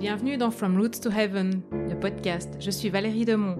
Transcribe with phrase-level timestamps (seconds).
[0.00, 2.56] Bienvenue dans From Roots to Heaven, le podcast.
[2.58, 3.58] Je suis Valérie Demont.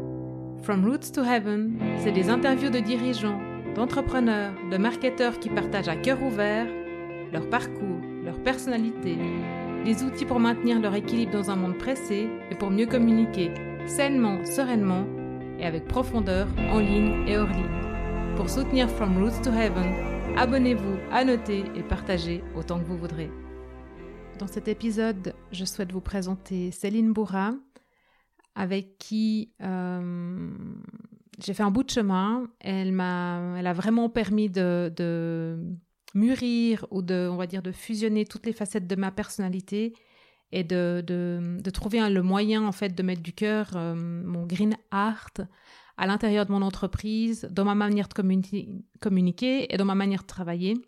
[0.62, 3.38] From Roots to Heaven, c'est des interviews de dirigeants,
[3.74, 6.66] d'entrepreneurs, de marketeurs qui partagent à cœur ouvert
[7.30, 9.18] leur parcours, leur personnalité,
[9.84, 13.50] les outils pour maintenir leur équilibre dans un monde pressé et pour mieux communiquer
[13.84, 15.04] sainement, sereinement
[15.58, 18.34] et avec profondeur en ligne et hors ligne.
[18.36, 19.92] Pour soutenir From Roots to Heaven,
[20.38, 23.28] abonnez-vous, annotez et partagez autant que vous voudrez.
[24.40, 27.52] Dans cet épisode, je souhaite vous présenter Céline Bourra,
[28.54, 30.50] avec qui euh,
[31.44, 32.48] j'ai fait un bout de chemin.
[32.58, 35.58] Elle m'a, elle a vraiment permis de,
[36.14, 39.92] mûrir ou de, on va dire, de fusionner toutes les facettes de ma personnalité
[40.52, 45.32] et de trouver le moyen en fait de mettre du cœur euh, mon green art
[45.98, 48.14] à l'intérieur de mon entreprise, dans ma manière de
[49.00, 50.78] communiquer et dans ma manière de travailler.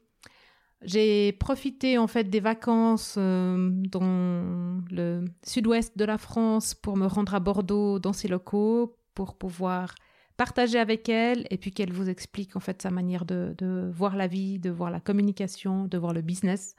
[0.85, 7.07] J'ai profité en fait des vacances euh, dans le sud-ouest de la France pour me
[7.07, 9.95] rendre à Bordeaux dans ses locaux pour pouvoir
[10.37, 14.27] partager avec elle et puis qu'elle vous explique en fait sa manière de, voir la
[14.27, 16.75] vie, de voir la communication, de voir le business.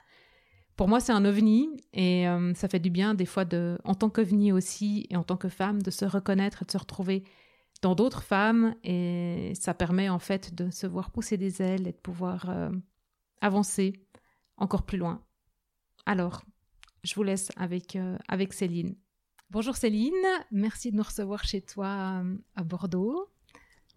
[0.75, 3.93] Pour moi, c'est un ovni et euh, ça fait du bien des fois de, en
[3.93, 7.23] tant qu'ovni aussi et en tant que femme, de se reconnaître et de se retrouver
[7.81, 11.91] dans d'autres femmes et ça permet en fait de se voir pousser des ailes et
[11.91, 12.69] de pouvoir euh,
[13.43, 13.93] avancer
[14.57, 15.21] encore plus loin.
[16.05, 16.43] Alors,
[17.03, 18.95] je vous laisse avec, euh, avec Céline.
[19.49, 20.13] Bonjour Céline,
[20.51, 23.29] merci de nous recevoir chez toi euh, à Bordeaux.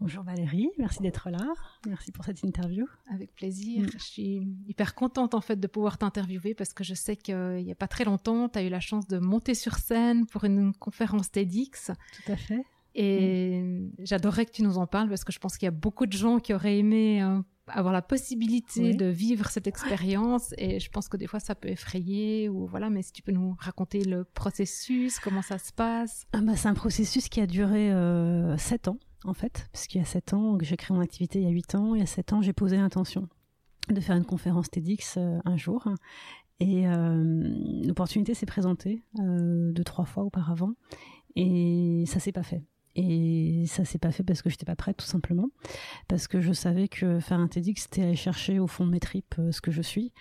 [0.00, 1.46] Bonjour Valérie, merci d'être là.
[1.86, 2.86] Merci pour cette interview.
[3.10, 3.84] Avec plaisir.
[3.84, 3.90] Mm.
[3.92, 7.72] Je suis hyper contente en fait de pouvoir t'interviewer parce que je sais qu'il n'y
[7.72, 10.74] a pas très longtemps, tu as eu la chance de monter sur scène pour une
[10.74, 11.92] conférence TEDx.
[12.12, 12.64] Tout à fait.
[12.96, 13.92] Et mm.
[14.00, 16.12] j'adorerais que tu nous en parles parce que je pense qu'il y a beaucoup de
[16.12, 21.08] gens qui auraient aimé euh, avoir la possibilité de vivre cette expérience et je pense
[21.08, 24.24] que des fois ça peut effrayer ou voilà mais si tu peux nous raconter le
[24.24, 26.26] processus comment ça se passe?
[26.32, 30.00] Ah bah, c'est un processus qui a duré euh, sept ans en fait puisqu'il y
[30.00, 32.06] a sept ans j'ai créé mon activité il y a huit ans il y a
[32.06, 33.28] sept ans j'ai posé l'intention
[33.88, 35.88] de faire une conférence TEDx euh, un jour
[36.60, 37.22] et euh,
[37.84, 40.72] l'opportunité s'est présentée deux trois fois auparavant
[41.34, 42.62] et ça s'est pas fait
[42.96, 45.50] et ça s'est pas fait parce que j'étais pas prête, tout simplement.
[46.08, 49.00] Parce que je savais que faire un TEDx, c'était aller chercher au fond de mes
[49.00, 50.12] tripes euh, ce que je suis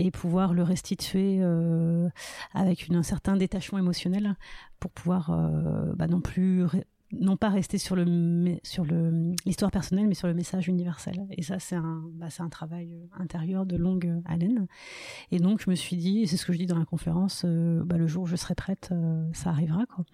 [0.00, 2.08] et pouvoir le restituer euh,
[2.52, 4.36] avec un certain détachement émotionnel
[4.80, 6.64] pour pouvoir euh, bah, non plus
[7.12, 11.26] non pas rester sur le sur le l'histoire personnelle mais sur le message universel.
[11.30, 14.66] Et ça c'est un bah, c'est un travail euh, intérieur de longue haleine.
[15.30, 17.82] Et donc je me suis dit c'est ce que je dis dans la conférence euh,
[17.84, 20.04] bah, le jour où je serai prête euh, ça arrivera quoi.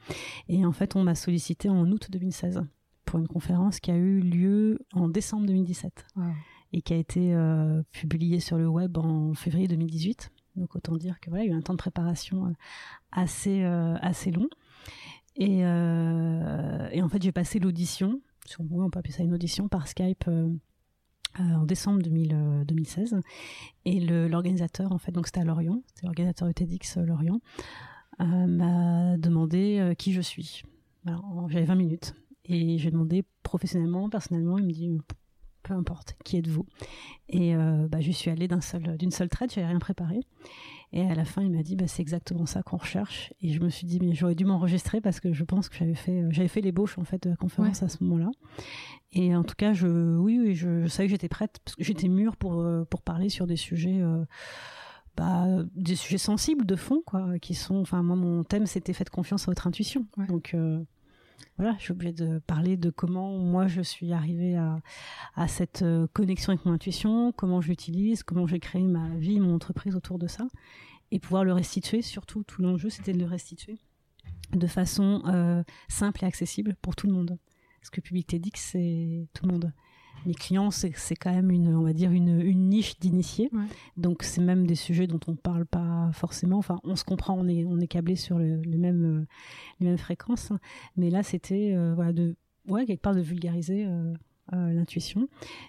[0.48, 2.62] Et en fait on m'a sollicité en août 2016
[3.04, 6.06] pour une conférence qui a eu lieu en décembre 2017
[6.72, 7.36] et qui a été
[7.92, 11.54] publiée sur le web en février 2018 donc autant dire que voilà il y a
[11.54, 12.54] eu un temps de préparation
[13.12, 14.48] assez assez long
[15.36, 19.68] et, euh, et en fait, j'ai passé l'audition, si on peut appeler ça une audition,
[19.68, 20.24] par Skype.
[20.28, 20.48] Euh,
[21.40, 23.20] euh en décembre 2000, 2016 euh,
[23.84, 27.40] et l'organisateur en fait donc c'était à Lorient c'était l'organisateur de TEDx Lorient
[28.20, 30.62] m'a demandé qui je suis
[31.48, 32.14] j'avais 20 minutes
[32.44, 34.96] et j'ai demandé professionnellement personnellement il me dit
[35.64, 36.66] peu importe qui êtes-vous
[37.28, 37.54] et
[37.88, 40.20] bah, je suis allée d'un seul d'une seule traite j'avais rien préparé
[40.96, 43.32] et à la fin, il m'a dit, bah, c'est exactement ça qu'on recherche.
[43.40, 45.96] Et je me suis dit, mais j'aurais dû m'enregistrer parce que je pense que j'avais
[45.96, 48.30] fait, j'avais fait l'ébauche en fait de la conférence à ce moment-là.
[49.12, 52.06] Et en tout cas, je, oui, oui, je, savais que j'étais prête parce que j'étais
[52.06, 54.00] mûre pour euh, pour parler sur des sujets.
[54.00, 54.24] Euh,
[55.16, 59.10] bah, des sujets sensibles de fond quoi qui sont enfin moi mon thème c'était faites
[59.10, 60.82] confiance à votre intuition donc euh,
[61.56, 66.06] voilà, je suis obligée de parler de comment moi je suis arrivée à, cette euh,
[66.12, 70.18] connexion avec mon intuition, comment je l'utilise, comment j'ai créé ma vie, mon entreprise autour
[70.18, 70.48] de ça,
[71.10, 72.02] et pouvoir le restituer.
[72.02, 73.78] Surtout, tout l'enjeu, c'était de le restituer
[74.52, 77.38] de façon euh, simple et accessible pour tout le monde.
[77.80, 79.72] Parce que Public TEDx, c'est tout le monde
[80.26, 83.50] mes clients, c'est quand même une, on va dire une, une niche d'initiés.
[83.96, 86.58] Donc c'est même des sujets dont on parle pas forcément.
[86.58, 89.24] Enfin, on se comprend, on est, on est câblé sur le, les euh,
[89.80, 90.52] les mêmes fréquences.
[90.96, 92.36] Mais là, c'était euh, voilà de,
[92.68, 93.86] ouais, quelque part de vulgariser.
[94.52, 95.26] Euh, l'intuition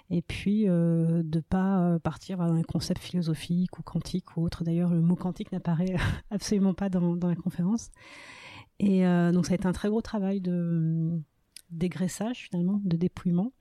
[0.10, 4.94] et puis euh, de pas partir dans un concept philosophique ou quantique ou autre d'ailleurs
[4.94, 5.96] le mot quantique n'apparaît
[6.30, 7.90] absolument pas dans, dans la conférence
[8.80, 11.22] et donc ça a été un très gros travail de
[11.72, 13.54] dégraissage finalement de dépouillement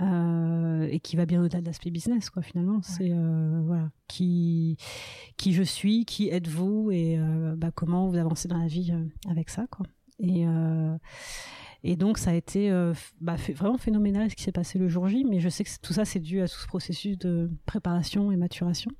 [0.00, 2.82] euh, et qui va bien au-delà de l'aspect business quoi finalement.
[2.82, 3.90] C'est euh, voilà.
[4.08, 4.76] Qui
[5.36, 8.92] qui je suis qui êtes-vous et euh, bah, comment vous avancez dans la vie
[9.28, 9.86] avec ça quoi.
[10.18, 10.46] Et
[11.88, 15.06] Et donc, ça a été euh, bah, vraiment phénoménal ce qui s'est passé le jour
[15.06, 18.32] J, mais je sais que tout ça, c'est dû à tout ce processus de préparation
[18.32, 18.90] et maturation.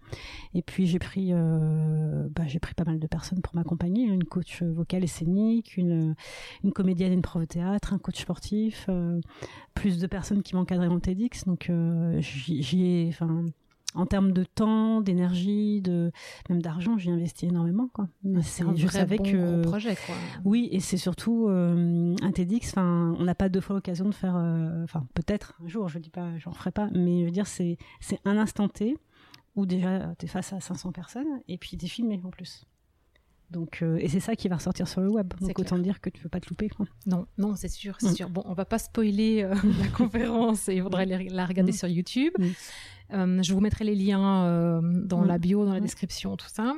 [0.54, 4.62] Et puis, j'ai pris, euh, bah, pris pas mal de personnes pour m'accompagner, une coach
[4.62, 6.14] vocale et scénique, une,
[6.76, 9.20] comédienne et une prof de théâtre, un coach sportif, euh,
[9.74, 11.44] plus de personnes qui m'encadraient en TEDx.
[11.44, 11.68] Donc,
[12.20, 13.10] j'y ai,
[13.96, 16.12] en termes de temps, d'énergie, de
[16.48, 18.08] même d'argent, j'ai investi énormément quoi.
[18.22, 20.14] Mais c'est un je savais que projet quoi.
[20.44, 22.68] Oui, et c'est surtout euh, un TEDx.
[22.70, 24.36] Enfin, on n'a pas deux fois l'occasion de faire.
[24.36, 27.46] Euh, enfin, peut-être un jour, je dis pas, j'en ferai pas, mais je veux dire,
[27.46, 28.96] c'est c'est un instant T
[29.56, 32.66] où déjà tu es face à 500 personnes et puis tu es filmé en plus.
[33.50, 35.32] Donc, euh, et c'est ça qui va ressortir sur le web.
[35.40, 36.68] Donc autant dire que tu peux pas te louper.
[36.68, 36.86] Quoi.
[37.06, 38.16] Non, non, c'est sûr, c'est mm.
[38.16, 38.30] sûr.
[38.30, 41.76] Bon, on va pas spoiler euh, la conférence et il faudrait la regarder mm.
[41.76, 42.32] sur YouTube.
[43.10, 43.14] Mm.
[43.14, 46.74] Euh, je vous mettrai les liens dans la bio, dans la description, tout ça.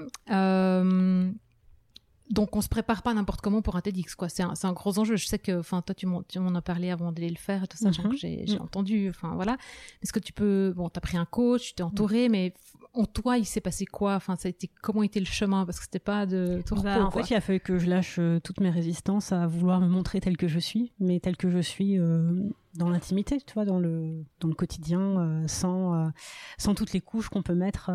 [2.30, 4.28] Donc on se prépare pas n'importe comment pour un TEDx quoi.
[4.28, 5.16] C'est un, un, gros enjeu.
[5.16, 7.76] Je sais que, enfin toi tu m'en as parlé avant d'aller le faire et tout
[7.76, 7.90] ça.
[7.90, 8.46] Mm-hmm.
[8.46, 9.08] J'ai entendu.
[9.08, 9.56] Enfin voilà.
[10.02, 12.54] Est-ce que tu peux, bon, t'as pris un coach, tu t'es entouré, mais
[12.94, 14.14] en toi, il s'est passé quoi?
[14.14, 15.64] Enfin, ça a été comment était le chemin?
[15.64, 18.16] Parce que c'était pas de tout bah, En fait, il a fallu que je lâche
[18.18, 21.48] euh, toutes mes résistances à vouloir me montrer tel que je suis, mais tel que
[21.50, 26.10] je suis euh, dans l'intimité, tu vois, dans le dans le quotidien, euh, sans
[26.56, 27.90] sans toutes les couches qu'on peut mettre.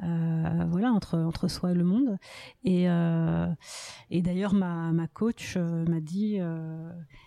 [0.00, 2.18] Voilà entre entre soi et le monde
[2.64, 6.38] et et d'ailleurs ma ma coach m'a dit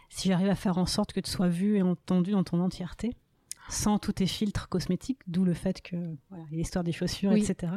[0.09, 3.15] si j'arrive à faire en sorte que tu sois vu et entendu dans ton entièreté
[3.71, 5.95] sans tous tes filtres cosmétiques, d'où le fait que
[6.29, 7.73] voilà, l'histoire des chaussures, etc.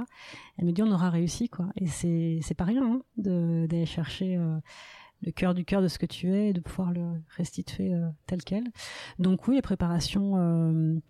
[0.58, 1.68] Elle me dit on aura réussi quoi.
[1.76, 4.58] Et c'est c'est pas rien hein, d'aller chercher euh,
[5.22, 8.08] le cœur du cœur de ce que tu es et de pouvoir le restituer euh,
[8.26, 8.64] tel quel.
[9.18, 11.00] Donc oui, les préparations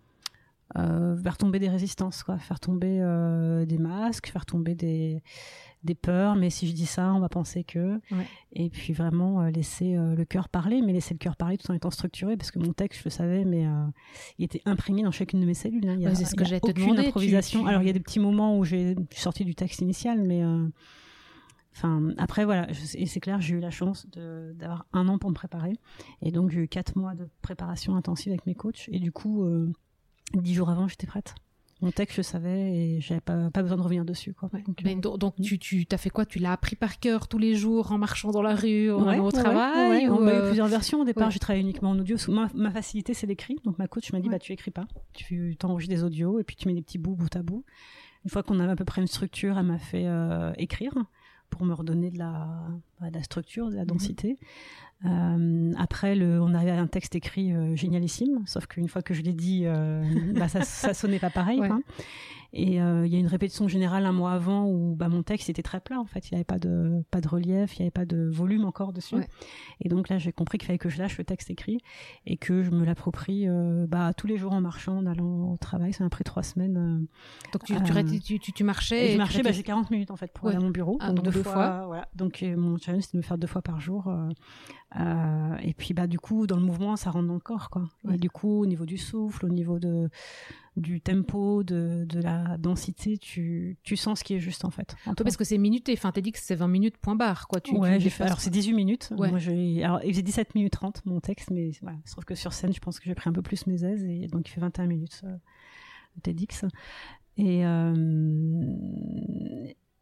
[0.76, 5.22] euh, faire tomber des résistances, quoi, faire tomber euh, des masques, faire tomber des,
[5.84, 6.36] des peurs.
[6.36, 8.00] Mais si je dis ça, on va penser que.
[8.52, 11.74] Et puis vraiment euh, laisser le cœur parler, mais laisser le cœur parler tout en
[11.74, 13.66] étant structuré, parce que mon texte, je le savais, mais
[14.38, 15.88] il était imprégné dans chacune de mes cellules.
[15.88, 15.96] Hein.
[15.96, 17.66] Il y a, c'est ce que j'ai aucune improvisation.
[17.66, 20.42] Alors il y a des petits moments où j'ai sorti du texte initial, mais
[21.76, 25.34] Enfin, après, voilà, et c'est clair, j'ai eu la chance d'avoir un an pour me
[25.34, 25.72] préparer.
[26.22, 28.88] Et donc, j'ai eu quatre mois de préparation intensive avec mes coachs.
[28.92, 29.44] Et du coup,
[30.32, 31.34] Dix jours avant, j'étais prête.
[31.80, 34.32] Mon texte, je savais et j'avais pas, pas besoin de revenir dessus.
[34.32, 34.48] Quoi.
[34.66, 36.24] Donc, euh, tu, tu as fait quoi?
[36.24, 39.26] Tu l'as appris par cœur tous les jours en marchant dans la rue, en allant
[39.26, 41.00] au travail On a eu euh, plusieurs versions.
[41.00, 42.16] Au départ, j'ai travaillé uniquement en audio.
[42.28, 43.58] Ma, ma facilité, c'est l'écrit.
[43.64, 44.86] Donc ma coach m'a dit bah, tu écris pas.
[45.12, 47.64] Tu t'enregistres des audios et puis tu mets des petits bouts bout à bout.
[48.24, 50.94] Une fois qu'on avait à peu près une structure, elle m'a fait euh, écrire
[51.50, 52.66] pour me redonner de la,
[53.10, 53.88] de la structure, de la mhm.
[53.88, 54.38] densité.
[55.04, 59.12] Euh, après, le, on arrivait à un texte écrit euh, génialissime, sauf qu'une fois que
[59.12, 60.02] je l'ai dit, euh,
[60.34, 61.58] bah, ça, ça sonnait pas pareil.
[61.58, 61.80] Quoi.
[62.56, 65.50] Et euh, il y a une répétition générale un mois avant où bah, mon texte
[65.50, 66.30] était très plat en fait.
[66.30, 68.92] Il n'y avait pas de, pas de relief, il n'y avait pas de volume encore
[68.92, 69.16] dessus.
[69.80, 71.80] Et donc là, j'ai compris qu'il fallait que je lâche le texte écrit
[72.26, 75.56] et que je me l'approprie euh, bah, tous les jours en marchant, en allant au
[75.56, 75.92] travail.
[75.92, 76.76] Ça m'a pris trois semaines.
[76.76, 77.74] Euh, donc tu,
[78.22, 80.56] tu, tu, tu, marchais et Je marchais, bah, j'ai 40 minutes en fait pour aller
[80.56, 80.96] à mon bureau.
[81.00, 81.86] Ah, donc, deux, fois.
[81.86, 82.06] voilà.
[82.14, 84.12] Donc mon c'était de me faire deux fois par jour.
[84.94, 87.70] et puis bah, du coup, dans le mouvement, ça rentre dans le corps.
[87.70, 87.88] Quoi.
[88.12, 90.08] Et du coup, au niveau du souffle, au niveau de
[90.76, 94.96] du tempo, de, de la densité, tu, tu sens ce qui est juste en fait.
[95.06, 97.46] En toi, parce que c'est minuté, enfin t'as dit que c'est 20 minutes point barre
[97.46, 97.60] quoi.
[97.60, 99.12] Tu, ouais, j'ai fait, alors c'est 18 minutes.
[99.16, 99.30] Ouais.
[99.30, 99.38] Moi,
[99.84, 102.80] alors il faisait 17 minutes 30 mon texte, mais voilà, trouve que sur scène, je
[102.80, 105.20] pense que j'ai pris un peu plus mes aises et donc il fait 21 minutes
[105.24, 105.36] euh,
[106.22, 106.64] TEDx.
[107.36, 107.94] Et, euh,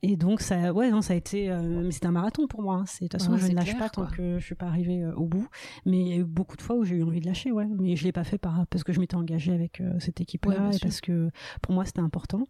[0.05, 2.75] et donc ça, ouais, non, ça a été, euh, mais c'était un marathon pour moi.
[2.75, 2.85] Hein.
[2.87, 5.15] C'est de toute façon, je ne lâche pas tant que je suis pas arrivée euh,
[5.15, 5.47] au bout.
[5.87, 7.69] Mais il y a eu beaucoup de fois où j'ai eu envie de lâcher, ouais.
[7.79, 10.71] Mais je l'ai pas fait par, parce que je m'étais engagée avec euh, cette équipe-là
[10.73, 11.31] et parce que
[11.63, 12.49] pour moi c'était important.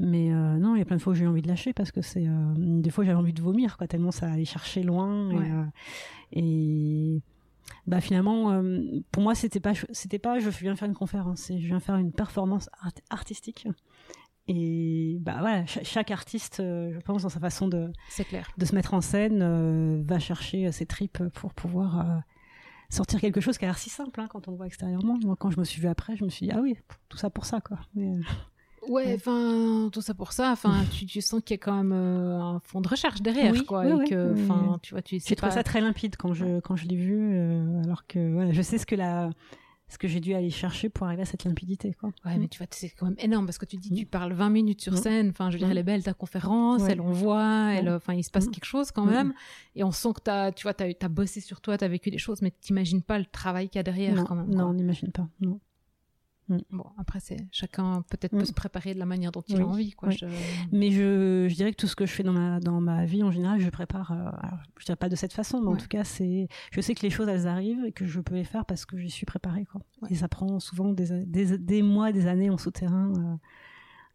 [0.00, 1.90] Mais non, il y a plein de fois où j'ai eu envie de lâcher parce
[1.90, 2.26] que c'est,
[2.56, 5.30] des fois j'avais envie de vomir, quoi, tellement ça allait chercher loin.
[6.32, 7.22] Et, et
[7.86, 8.62] bah finalement,
[9.10, 12.12] pour moi c'était pas, c'était pas, je viens faire une conférence, je viens faire une
[12.12, 12.70] performance
[13.10, 13.66] artistique.
[14.48, 17.92] Et bah voilà, chaque, artiste, euh, je pense, dans sa façon de,
[18.28, 18.50] clair.
[18.56, 22.22] de se mettre en scène, euh, va chercher euh, ses tripes pour pouvoir
[22.88, 25.18] sortir quelque chose qui a l'air si simple hein, quand on le voit extérieurement.
[25.22, 26.78] Moi, quand je me suis vue après, je me suis dit, ah oui,
[27.10, 27.78] tout ça pour ça, quoi.
[28.88, 30.50] Ouais, enfin, tout ça pour ça.
[30.52, 33.84] Enfin, tu, tu sens qu'il y a quand même un fond de recherche derrière, quoi.
[33.84, 35.20] et que, enfin, tu vois, tu.
[35.20, 37.38] J'ai trouvé ça très limpide quand je quand je l'ai vu,
[37.84, 39.28] alors que voilà, je sais ce que la
[39.88, 41.94] ce que j'ai dû aller chercher pour arriver à cette limpidité.
[41.94, 42.10] Quoi.
[42.24, 44.08] Ouais, mais tu vois, c'est quand même énorme parce que tu dis, tu mm.
[44.08, 44.96] parles 20 minutes sur mm.
[44.96, 45.28] scène.
[45.30, 48.22] Enfin, je veux dire, elle est belle ta conférence, elle on voit, elle, enfin, il
[48.22, 48.50] se passe mm.
[48.50, 49.32] quelque chose quand même.
[49.74, 52.18] Et on sent que as, tu vois, t'as as bossé sur toi, t'as vécu des
[52.18, 54.50] choses, mais t'imagines pas le travail qu'il y a derrière non, quand même.
[54.50, 55.26] Non, on n'imagine pas.
[55.40, 55.58] Non.
[56.48, 56.58] Mm.
[56.70, 58.46] Bon, après, c'est chacun peut-être peut mm.
[58.46, 59.92] se préparer de la manière dont il a envie.
[59.92, 60.10] Quoi.
[60.72, 63.22] Mais je, je, dirais que tout ce que je fais dans ma, dans ma vie
[63.22, 64.12] en général, je prépare.
[64.12, 67.02] Euh, je dirais pas de cette façon, mais en tout cas, c'est, je sais que
[67.02, 69.64] les choses elles arrivent et que je peux les faire parce que j'y suis préparée.
[69.64, 69.80] Quoi.
[70.10, 73.12] Et ça prend souvent des, des, des, mois, des années en souterrain.
[73.16, 73.36] Euh,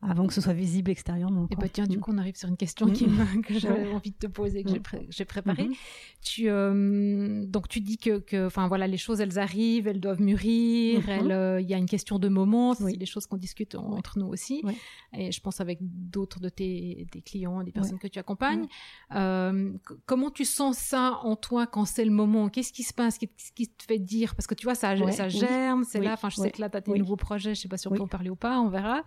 [0.08, 1.48] avant que ce soit visible extérieurement.
[1.52, 2.02] Et bah tiens, du mm.
[2.02, 3.42] coup, on arrive sur une question qui mm.
[3.42, 4.70] que j'avais envie de te poser, que
[5.10, 5.66] j'ai préparée.
[5.66, 6.22] Mm-hmm.
[6.22, 11.02] Tu, euh, donc tu dis que, enfin voilà, les choses, elles arrivent, elles doivent mûrir.
[11.02, 11.32] Mm-hmm.
[11.32, 12.74] Euh, il y a une question de moment.
[12.74, 14.64] C'est des choses qu'on discute entre nous aussi.
[15.18, 18.68] Et je pense avec d'autres de tes des clients, des personnes que tu accompagnes.
[19.16, 19.74] Euh,
[20.06, 22.50] comment tu sens ça en toi quand c'est le moment?
[22.50, 23.18] Qu'est-ce qui se passe?
[23.18, 24.36] Qu'est-ce qui te fait dire?
[24.36, 26.14] Parce que tu vois, ça, ça germe, c'est là.
[26.14, 27.56] Enfin, je sais que là, tu as tes nouveaux projets.
[27.56, 28.60] Je sais pas si on peut en parler ou pas.
[28.60, 29.04] On verra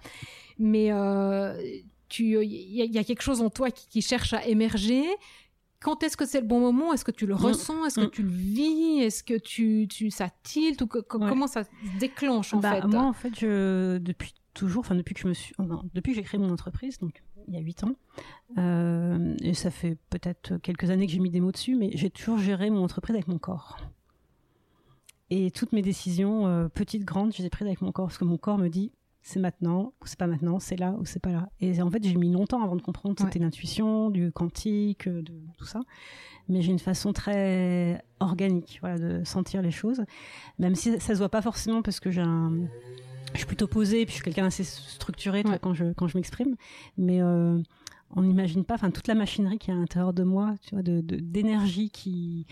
[0.58, 1.60] mais euh,
[2.18, 5.04] il y, a quelque chose en toi qui, cherche à émerger.
[5.80, 6.92] Quand est-ce que c'est le bon moment?
[6.92, 7.38] Est-ce que tu le mm.
[7.38, 7.84] ressens?
[7.86, 8.10] Est-ce que mm.
[8.10, 9.00] tu le vis?
[9.00, 12.86] Est-ce que tu, tu ça tilte ou comment ça se déclenche en bah, fait?
[12.86, 15.54] Moi, en fait, je, depuis toujours, enfin depuis que je me suis,
[15.94, 17.94] depuis que j'ai créé mon entreprise, donc il y a huit ans,
[18.58, 22.10] euh, et ça fait peut-être quelques années que j'ai mis des mots dessus, mais j'ai
[22.10, 23.76] toujours géré mon entreprise avec mon corps.
[25.28, 28.18] Et toutes mes décisions, euh, petites, grandes, je les ai prises avec mon corps, parce
[28.18, 28.92] que mon corps me dit
[29.26, 31.48] c'est maintenant ou c'est pas maintenant, c'est là ou c'est pas là.
[31.60, 35.32] Et en fait, j'ai mis longtemps avant de comprendre que c'était l'intuition, du quantique, de
[35.58, 35.80] tout ça.
[36.48, 40.04] Mais j'ai une façon très organique, voilà, de sentir les choses,
[40.60, 42.52] même si ça se voit pas forcément parce que j'ai un,
[43.32, 46.54] je suis plutôt posée, puis je suis quelqu'un assez structuré quand je quand je m'exprime,
[46.96, 47.58] mais euh,
[48.14, 50.84] on n'imagine pas, enfin toute la machinerie qui est à l'intérieur de moi, tu vois,
[50.84, 52.46] de d'énergie qui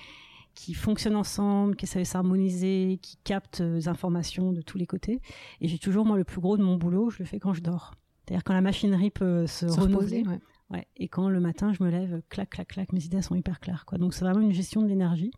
[0.54, 5.20] qui fonctionnent ensemble, qui savent s'harmoniser, qui captent des informations de tous les côtés.
[5.60, 7.62] Et j'ai toujours, moi, le plus gros de mon boulot, je le fais quand je
[7.62, 7.92] dors.
[8.24, 10.24] C'est-à-dire quand la machinerie peut se, renouveler.
[10.70, 10.88] Ouais.
[10.96, 13.84] Et quand le matin, je me lève, clac, clac, clac, mes idées sont hyper claires.
[13.84, 13.98] Quoi.
[13.98, 15.30] Donc c'est vraiment une gestion de l'énergie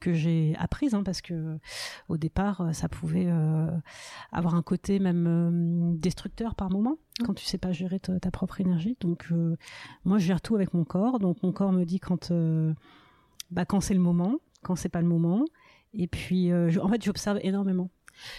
[0.00, 1.58] que j'ai apprise, hein, parce que
[2.08, 3.70] au départ, ça pouvait euh,
[4.32, 8.60] avoir un côté même euh, destructeur par moment, quand tu sais pas gérer ta, propre
[8.60, 8.96] énergie.
[9.00, 9.56] Donc euh,
[10.04, 11.18] moi, je gère tout avec mon corps.
[11.18, 12.32] Donc mon corps me dit quand,
[13.50, 14.36] bah, quand c'est le moment
[14.66, 15.44] quand c'est pas le moment.
[15.94, 17.90] Et puis, euh, en fait, j'observe énormément.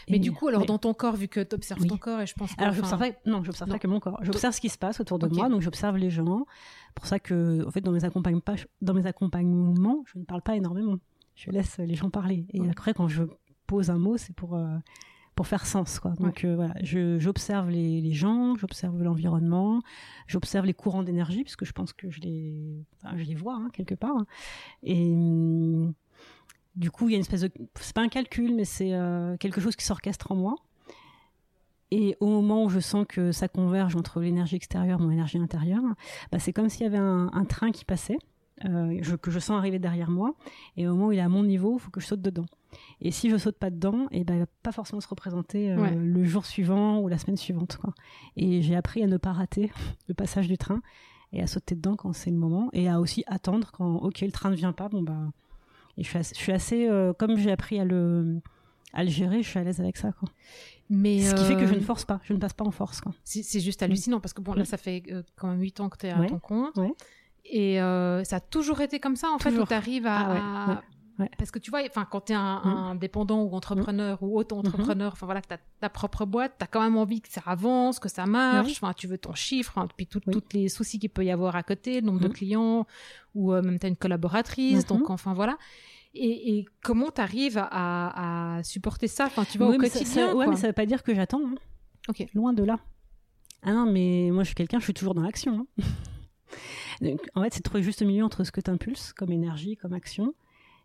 [0.10, 2.34] Mais du coup, alors dans ton corps, vu que tu observes ton corps, et je
[2.34, 2.62] pense que.
[2.62, 4.20] Alors, j'observe non, j'observe pas que mon corps.
[4.24, 6.46] J'observe ce qui se passe autour de moi, donc j'observe les gens.
[6.96, 8.42] Pour ça que, en fait, dans mes accompagnements,
[8.82, 10.98] dans mes accompagnements, je ne parle pas énormément.
[11.36, 12.48] Je laisse les gens parler.
[12.52, 13.24] Et après, quand je
[13.68, 14.78] pose un mot, c'est pour euh,
[15.36, 16.14] pour faire sens quoi.
[16.20, 19.82] Donc euh, voilà, j'observe les, les, gens, j'observe l'environnement,
[20.26, 22.84] j'observe les courants d'énergie puisque je pense que je les
[23.16, 24.26] je les vois hein, quelque part.
[24.82, 25.94] Et hum,
[26.78, 27.52] du coup, il y a une espèce de.
[27.80, 30.56] C'est pas un calcul, mais c'est euh, quelque chose qui s'orchestre en moi.
[31.90, 35.40] Et au moment où je sens que ça converge entre l'énergie extérieure et mon énergie
[35.40, 35.84] intérieure,
[36.32, 38.18] bah, c'est comme s'il y avait un, train qui passait,
[38.66, 40.36] euh, que je sens arriver derrière moi.
[40.76, 42.46] Et au moment où il est à mon niveau, il faut que je saute dedans.
[43.00, 45.72] Et si je saute pas dedans, et eh ben, il va pas forcément se représenter
[45.72, 47.78] euh, le jour suivant ou la semaine suivante.
[47.78, 47.94] Quoi.
[48.36, 49.72] Et j'ai appris à ne pas rater
[50.08, 50.82] le passage du train
[51.32, 54.32] et à sauter dedans quand c'est le moment et à aussi attendre quand ok le
[54.32, 55.32] train ne vient pas bon bah
[55.98, 58.40] et je suis assez, euh, comme j'ai appris à le,
[58.94, 60.12] à le gérer, je suis à l'aise avec ça.
[60.12, 60.30] Quoi.
[60.90, 62.72] Mais Ce qui fait que je ne euh, force pas, je ne passe pas en
[62.72, 63.02] force.
[63.24, 65.98] C'est, juste hallucinant parce que bon, là, ça fait euh, quand même 8 ans que
[65.98, 66.80] tu es à ton compte.
[67.46, 70.82] Et ça a toujours été comme ça, en fait, où tu arrives à, ah
[71.38, 72.92] parce que tu vois, enfin, quand tu es un, mm.
[72.92, 75.14] indépendant ou entrepreneur ou auto-entrepreneur, mm-hmm.
[75.14, 77.42] enfin voilà, que tu as ta propre boîte, tu as quand même envie que ça
[77.46, 80.22] avance, que ça marche, enfin, tu veux ton chiffre, hein, puis tous
[80.54, 82.34] les soucis qu'il peut y avoir à côté, le nombre de mm.
[82.34, 82.88] clients,
[83.36, 85.12] ou euh, même tu as une collaboratrice, donc mm-hmm.
[85.12, 85.58] enfin voilà.
[86.20, 90.06] Et, comment tu arrives à, supporter ça Enfin, tu vois, au quotidien.
[90.06, 91.42] Ça, ouais, mais ça veut pas dire que j'attends.
[91.46, 91.56] Hein.
[92.10, 92.26] Ok.
[92.34, 92.80] Loin de là.
[93.64, 95.68] Ah non, mais moi, je suis quelqu'un, je suis toujours dans l'action.
[95.82, 97.18] Hein.
[97.36, 100.34] en fait, c'est trouver juste milieu entre ce que tu impulses comme énergie, comme action,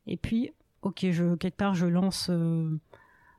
[0.06, 2.78] et puis, ok, je, quelque part, je lance, euh,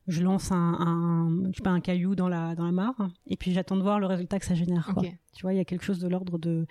[0.08, 3.38] je lance un, un, je sais pas, un caillou dans la, dans la mare, et
[3.38, 4.92] puis j'attends de voir le résultat que ça génère.
[4.94, 5.04] Quoi.
[5.34, 6.66] Tu vois, il y a quelque chose de l'ordre de,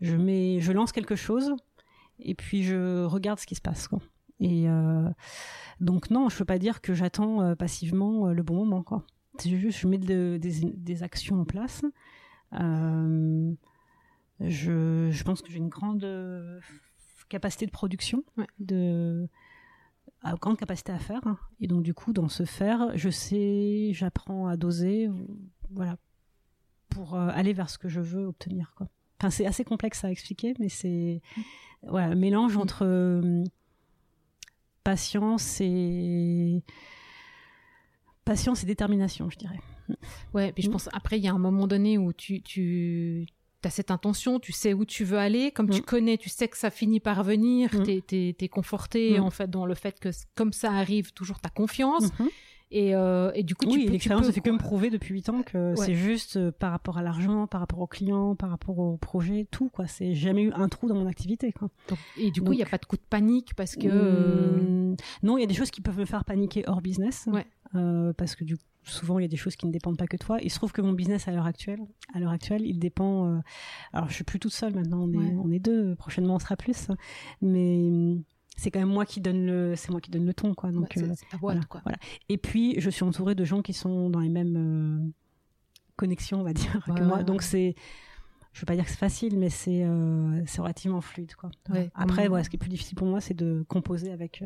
[0.00, 1.54] je mets, je lance quelque chose,
[2.20, 3.88] et puis je regarde ce qui se passe.
[3.88, 4.00] Quoi.
[4.40, 5.08] Et euh,
[5.80, 8.82] donc non, je peux pas dire que j'attends euh, passivement le bon moment.
[8.82, 9.02] Quoi.
[9.38, 11.82] C'est juste, je mets des, des, actions en place.
[12.52, 13.54] je,
[15.10, 16.04] je pense que j'ai une grande
[17.28, 18.24] capacité de production,
[18.58, 19.28] de
[20.22, 21.20] à grande capacité à faire.
[21.26, 21.38] Hein.
[21.60, 25.10] Et donc du coup, dans ce faire, je sais, j'apprends à doser,
[25.70, 25.96] voilà,
[26.88, 28.72] pour euh, aller vers ce que je veux obtenir.
[28.76, 28.88] Quoi.
[29.20, 31.20] Enfin, c'est assez complexe à expliquer, mais c'est
[31.82, 33.44] voilà, un mélange entre euh,
[34.82, 36.62] patience et
[38.24, 39.60] patience et détermination, je dirais.
[40.32, 40.72] Ouais, puis je mm.
[40.72, 43.26] pense après il y a un moment donné où tu tu
[43.64, 45.84] tu as cette intention, tu sais où tu veux aller, comme tu mm.
[45.84, 48.02] connais, tu sais que ça finit par venir, mm.
[48.06, 49.22] tu es, conforté mm.
[49.22, 52.10] en fait dans le fait que comme ça arrive, toujours ta confiance.
[52.76, 55.70] Et, euh, et du coup, oui, l'expérience fait que me prouver depuis huit ans que
[55.70, 55.76] Ouais.
[55.86, 59.46] c'est juste euh, par rapport à l'argent, par rapport aux clients, par rapport au projet,
[59.52, 59.86] tout quoi.
[59.86, 61.52] C'est jamais eu un trou dans mon activité.
[61.52, 61.68] Quoi.
[61.88, 63.86] Donc- et du coup, il n'y a pas de coup de panique parce que.
[63.88, 67.28] euh, Non, il y a des choses qui peuvent me faire paniquer hors business.
[67.32, 67.46] Ouais.
[67.76, 70.16] Euh, parce que du souvent il y a des choses qui ne dépendent pas que
[70.18, 70.36] de toi.
[70.42, 71.80] Il se trouve que mon business à l'heure actuelle,
[72.12, 73.28] à l'heure actuelle, il dépend.
[73.28, 73.38] euh,
[73.92, 75.04] Alors je suis plus toute seule maintenant.
[75.04, 75.36] On est, Ouais.
[75.44, 75.94] on est deux.
[75.94, 76.88] Prochainement on sera plus.
[77.40, 78.18] Mais
[78.56, 80.70] c'est quand même moi qui donne le, c'est moi qui donne le ton quoi.
[80.70, 81.80] Donc euh, ta voilà, quoi.
[81.84, 81.98] voilà.
[82.28, 85.10] Et puis je suis entourée de gens qui sont dans les mêmes euh,
[85.96, 87.18] connexions, on va dire, Ouais, que moi.
[87.18, 87.74] ouais, Donc c'est
[88.52, 91.34] je veux pas dire que c'est facile, mais c'est euh, c'est relativement fluide.
[91.34, 91.50] Quoi.
[91.94, 94.44] Après, voilà, ce qui est plus difficile pour moi, c'est de composer avec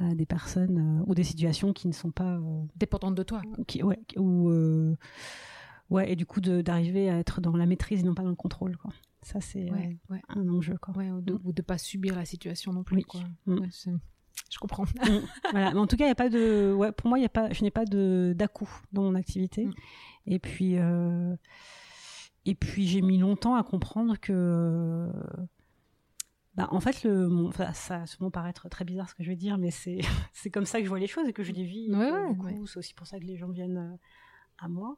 [0.00, 2.36] des personnes ou des situations qui ne sont pas.
[2.36, 3.40] euh, Dépendante de toi.
[3.66, 4.50] qui, ouais, ou,
[5.88, 8.34] ouais, et du coup, d'arriver à être dans la maîtrise et non pas dans le
[8.34, 8.76] contrôle.
[8.76, 8.90] Quoi.
[9.22, 9.74] Ça, c'est euh,
[10.10, 10.76] Ouais, un enjeu.
[10.78, 10.96] Quoi.
[10.96, 12.96] ouais, ou de, ou de pas subir la situation non plus.
[12.96, 13.02] Oui.
[13.04, 13.20] Quoi.
[13.46, 13.66] Mm.
[14.50, 14.84] Je comprends.
[14.84, 15.20] Mm,
[15.52, 15.72] voilà.
[15.72, 16.76] Mais en tout cas, il y a pas de.
[16.96, 17.52] Pour moi, il y a pas.
[17.52, 18.34] Je n'ai pas de
[18.92, 19.66] dans mon activité.
[19.66, 19.72] Mm.
[20.26, 20.78] Et puis.
[20.78, 21.34] euh,
[22.44, 25.08] Et puis j'ai mis longtemps à comprendre que.
[26.54, 29.30] Bah, en fait, le, mon- enfin, ça va sûrement paraître très bizarre ce que je
[29.30, 30.00] vais dire, mais c'est
[30.34, 31.88] c'est comme ça que je vois les choses et que je les vis.
[31.88, 33.96] du coup, c'est aussi pour ça que les gens viennent euh,
[34.58, 34.96] à moi.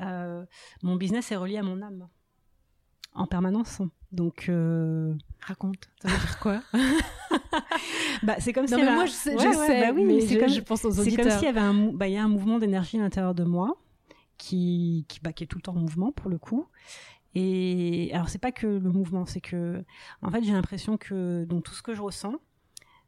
[0.00, 0.46] Euh,
[0.82, 2.08] mon business est relié à mon âme
[3.14, 3.80] en permanence.
[4.12, 5.88] Donc, euh, Raconte.
[6.02, 6.62] Ça veut dire quoi
[8.22, 8.84] bah, c'est comme Non, si.
[8.84, 11.00] mais moi, je sais, je sais, bah oui, mais c'est comme, je pense aux c'est
[11.00, 11.26] auditeurs.
[11.26, 13.44] comme s'il y avait un, bah, il y a un mouvement d'énergie à l'intérieur de
[13.44, 13.76] moi
[14.38, 16.66] qui, qui, bah, qui est tout le temps en mouvement pour le coup.
[17.34, 19.84] Et alors c'est pas que le mouvement, c'est que
[20.22, 22.36] en fait j'ai l'impression que donc tout ce que je ressens,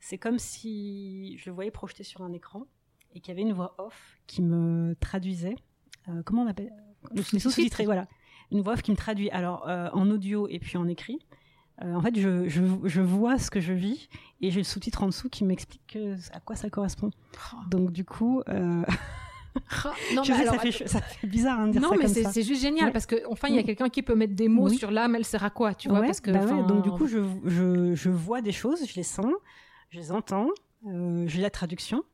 [0.00, 2.66] c'est comme si je le voyais projeté sur un écran
[3.14, 5.56] et qu'il y avait une voix off qui me traduisait.
[6.08, 6.70] Euh, comment on appelle
[7.14, 8.06] Le sous-titré, voilà.
[8.50, 11.18] Une voix off qui me traduit alors euh, en audio et puis en écrit.
[11.82, 14.08] Euh, en fait, je, je, je vois ce que je vis
[14.40, 17.10] et j'ai le sous-titre en dessous qui m'explique que- à quoi ça correspond.
[17.52, 17.56] Oh.
[17.70, 18.82] Donc du coup, euh,
[19.84, 19.88] Oh.
[20.14, 21.96] Non, je mais sais, alors, ça, fait, ça fait bizarre hein, de dire non, ça
[21.98, 22.40] mais c'est ça.
[22.40, 22.92] juste génial Ouais.
[22.92, 24.76] parce que enfin il y a quelqu'un qui peut mettre des mots Oui.
[24.76, 26.00] sur l'âme, elle sert à quoi, tu vois?
[26.00, 28.94] Ouais, parce que bah ouais, donc du coup, je, je, je vois des choses, je
[28.94, 29.32] les sens,
[29.90, 30.48] je les entends,
[30.86, 32.04] euh, j'ai la traduction.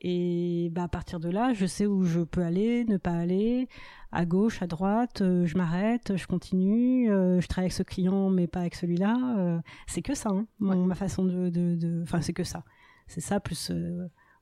[0.00, 3.68] Et bah, à partir de là, je sais où je peux aller, ne pas aller,
[4.12, 8.28] à gauche, à droite, euh, je m'arrête, je continue, euh, je travaille avec ce client,
[8.30, 9.16] mais pas avec celui-là.
[9.38, 10.76] euh, c'est que ça, hein, Ouais.
[10.76, 11.48] ma façon de.
[11.50, 12.64] de- de- Enfin, c'est que ça.
[13.06, 13.70] C'est ça, plus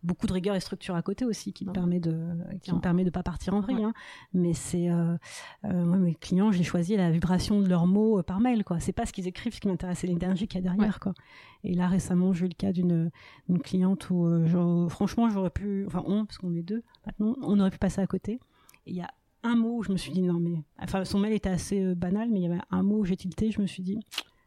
[0.04, 1.74] beaucoup de rigueur et structure à côté aussi, qui me Ouais.
[1.74, 2.16] permet de,
[2.62, 3.78] qui me permet de pas partir en vrille.
[3.78, 3.83] Ouais.
[3.85, 3.92] hein.
[4.33, 4.88] Mais c'est.
[4.90, 5.16] euh,
[5.64, 8.78] euh, moi, mes clients, j'ai choisi la vibration de leurs mots euh, par mail, quoi.
[8.78, 11.14] C'est pas ce qu'ils écrivent, ce qui m'intéresse, c'est l'énergie qu'il y a derrière, quoi.
[11.64, 13.11] Et là, récemment, j'ai eu le cas d'une
[13.64, 17.70] cliente où, genre, franchement, j'aurais pu, enfin, on, parce qu'on est deux maintenant, on aurait
[17.70, 18.38] pu passer à côté.
[18.87, 19.11] Il y a
[19.42, 21.94] un mot où je me suis dit, non, mais, enfin, son mail était assez euh,
[21.94, 23.98] banal, mais il y avait un mot où j'ai tilté, je me suis dit,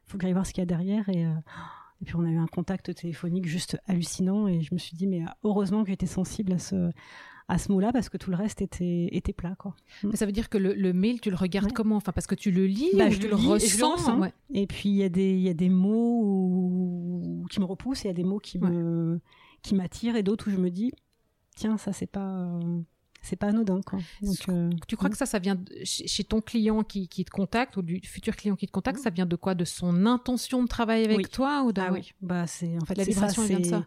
[0.08, 1.08] faut que j'aille voir ce qu'il y a derrière.
[1.10, 1.34] Et, euh,
[2.02, 4.48] et puis, on a eu un contact téléphonique juste hallucinant.
[4.48, 6.92] Et je me suis dit, mais euh, heureusement que j'étais sensible à ce,
[7.48, 9.76] à ce mot-là, parce que tout le reste était, était plat, quoi.
[10.04, 11.74] Mais ça veut dire que le, le mail, tu le regardes Ouais.
[11.74, 11.96] comment?
[11.98, 14.20] Enfin, parce que tu le lis Bah, ou je tu le lis ressens?
[14.20, 14.34] ouais.
[14.54, 18.08] Et puis il y a des y a des mots où- qui me repoussent, et
[18.08, 19.20] il y a des mots qui me
[19.62, 20.92] qui m'attirent et d'autres où je me dis
[21.56, 22.58] tiens ça c'est pas
[23.22, 24.00] c'est pas anodin quoi.
[24.22, 27.32] Donc euh, Tu crois que ça, ça vient de- chez, ton client qui, qui te
[27.32, 29.54] contacte ou du futur client qui te contacte, ça vient de quoi?
[29.56, 31.24] De son intention de travailler avec Oui.
[31.26, 31.82] toi ou de...
[31.82, 33.86] ah oui bah c'est en fait La ça, vibration, vient de ça.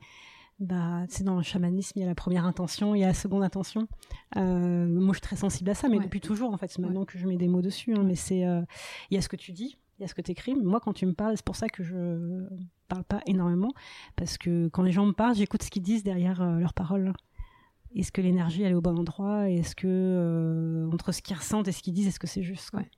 [0.60, 3.14] Bah, c'est dans le chamanisme, il y a la première intention, il y a la
[3.14, 3.88] seconde intention.
[4.36, 6.04] Euh, moi, je suis très sensible à ça, mais Ouais.
[6.04, 6.70] depuis toujours, en fait.
[6.70, 7.92] C'est maintenant que je mets des mots dessus.
[7.94, 8.62] hein, mais c'est, euh,
[9.10, 10.54] il y a ce que tu dis, il y a ce que tu écris.
[10.54, 12.46] Moi, quand tu me parles, c'est pour ça que je
[12.86, 13.72] parle pas énormément,
[14.14, 17.12] parce que quand les gens me parlent, j'écoute ce qu'ils disent derrière leurs paroles.
[17.94, 19.48] Est-ce que l'énergie elle est au bon endroit?
[19.50, 22.70] Est-ce que euh, entre ce qu'ils ressentent et ce qu'ils disent, est-ce que c'est juste
[22.70, 22.80] quoi?
[22.80, 22.90] Ouais.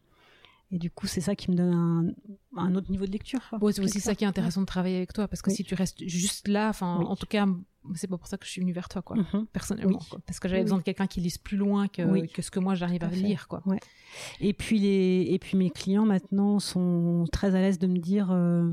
[0.72, 1.72] Et du coup, c'est ça qui me donne
[2.56, 3.38] un, un autre niveau de lecture.
[3.61, 5.56] Bon, c'est aussi ça qui est intéressant de travailler avec toi parce que Oui.
[5.56, 7.06] si tu restes juste là, enfin, Oui.
[7.09, 7.46] en tout cas,
[7.94, 9.46] c'est pas pour ça que je suis venue vers toi, quoi, Mhm.
[9.52, 9.98] personnellement.
[10.00, 10.06] Oui.
[10.11, 10.18] quoi.
[10.26, 12.02] Parce que j'avais besoin de quelqu'un qui lise plus loin que,
[12.42, 13.62] ce que moi j'arrive à lire, quoi.
[13.64, 13.78] Ouais.
[14.40, 18.30] Et puis les et puis mes clients maintenant sont très à l'aise de me dire
[18.32, 18.68] euh,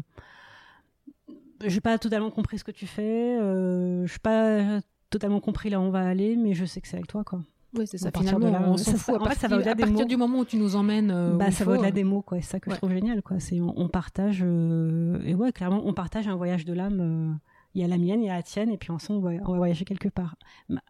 [1.66, 4.80] j'ai pas totalement compris ce que tu fais, euh, je pas
[5.14, 7.42] totalement compris là où on va aller, mais je sais que c'est avec toi quoi.
[7.76, 8.12] Oui, c'est ça.
[8.16, 9.16] Finalement, là, on s'en ça- fout.
[9.16, 11.50] en à fait, ça partir, va à du moment où tu nous emmènes, euh, bah
[11.50, 12.76] ça faut, va au-delà euh, des mots quoi, c'est ça que ouais.
[12.76, 13.40] je trouve génial quoi.
[13.40, 17.00] C'est on, on partage euh, et ouais clairement on partage un voyage de l'âme.
[17.02, 17.34] euh,
[17.76, 19.44] il y a la mienne, il y a la tienne, et puis ensemble, on va,
[19.48, 20.36] on va voyager quelque part.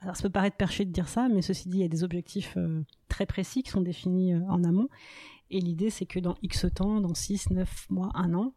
[0.01, 2.03] Alors, ça peut paraître perché de dire ça, mais ceci dit, il y a des
[2.03, 4.89] objectifs euh, très précis qui sont définis euh, en amont.
[5.49, 8.51] Et l'idée, c'est que dans X temps, dans 6, 9 mois, 1 an,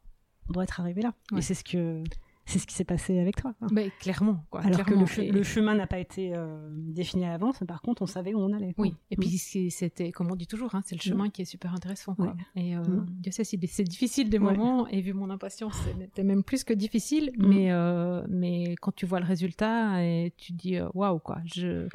[0.48, 1.12] on doit être arrivé là.
[1.30, 1.38] Ouais.
[1.38, 2.02] Et c'est ce que
[2.46, 3.54] c'est ce qui s'est passé avec toi.
[3.72, 4.60] Mais clairement, quoi.
[4.60, 5.04] Alors clairement.
[5.04, 8.34] que le, chemin n'a pas été euh, défini à l'avance, mais par contre, on savait
[8.34, 8.72] où on allait.
[8.78, 9.70] Oui, et puis mm.
[9.70, 11.30] c'était, comme on dit toujours, hein, c'est le chemin mm.
[11.32, 12.14] qui est super intéressant.
[12.14, 12.36] Quoi.
[12.54, 13.06] Et euh, mm.
[13.20, 16.72] Dieu sait si c'est difficile des moments, et vu mon impatience, c'était même plus que
[16.72, 21.38] difficile, mais, euh, mais quand tu vois le résultat, et tu dis waouh, quoi.
[21.44, 21.88] Je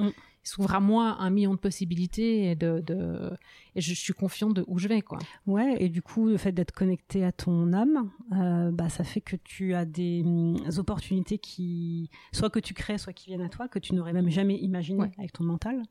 [0.44, 3.32] s'ouvre à moi un million de possibilités et, de, de,
[3.76, 5.02] et je suis confiante de où je vais.
[5.02, 5.20] Quoi.
[5.46, 9.22] Ouais, et du coup, le fait d'être connecté à ton âme, euh, bah, ça fait
[9.22, 13.50] que tu as des hum, opportunités qui, soit que tu crées, soit qui viennent à
[13.50, 15.84] toi, que tu n'aurais même jamais imaginé avec ton mental.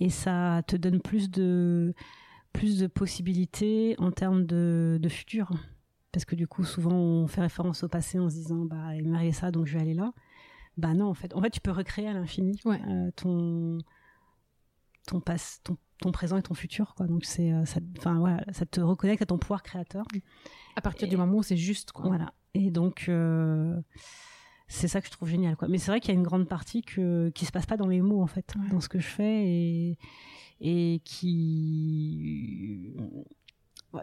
[0.00, 1.94] Et ça te donne plus de,
[2.52, 5.50] plus de possibilités en termes de, de futur.
[6.12, 9.08] Parce que du coup, souvent, on fait référence au passé en se disant, bah, il
[9.08, 10.12] m'arrive ça, donc je vais aller là.
[10.78, 13.78] Bah non, en fait, en fait, tu peux recréer à l'infini euh, ton
[15.08, 17.06] ton, passe, ton, ton, présent et ton futur, quoi.
[17.06, 20.06] Donc c'est, euh, ça, enfin voilà, ça te reconnecte à ton pouvoir créateur.
[20.76, 22.06] À partir du moment où c'est juste, quoi.
[22.06, 22.32] Voilà.
[22.54, 23.76] Et donc euh,
[24.68, 25.66] c'est ça que je trouve génial, quoi.
[25.66, 27.88] Mais c'est vrai qu'il y a une grande partie que qui se passe pas dans
[27.88, 29.98] les mots, en fait, dans ce que je fais et
[30.60, 32.94] et qui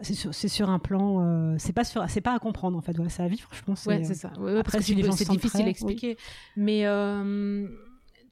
[0.02, 2.94] c'est sur, sur, un plan, euh, c'est pas sur, c'est pas à comprendre en fait.
[2.94, 3.86] Voilà, c'est à vivre, je pense.
[3.86, 4.32] Ouais, c'est ça.
[4.58, 6.16] après, c'est difficile à expliquer.
[6.56, 7.68] Mais euh,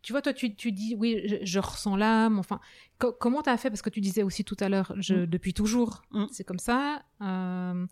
[0.03, 2.39] tu vois, toi, tu, tu dis, oui, je, ressens l'âme.
[2.39, 2.61] Enfin,
[2.99, 3.71] comment tu as fait?
[3.71, 5.27] Parce que tu disais aussi tout à l'heure, je, mm.
[5.27, 6.27] depuis toujours, mm.
[6.31, 7.03] c'est comme ça.
[7.23, 7.87] Euh,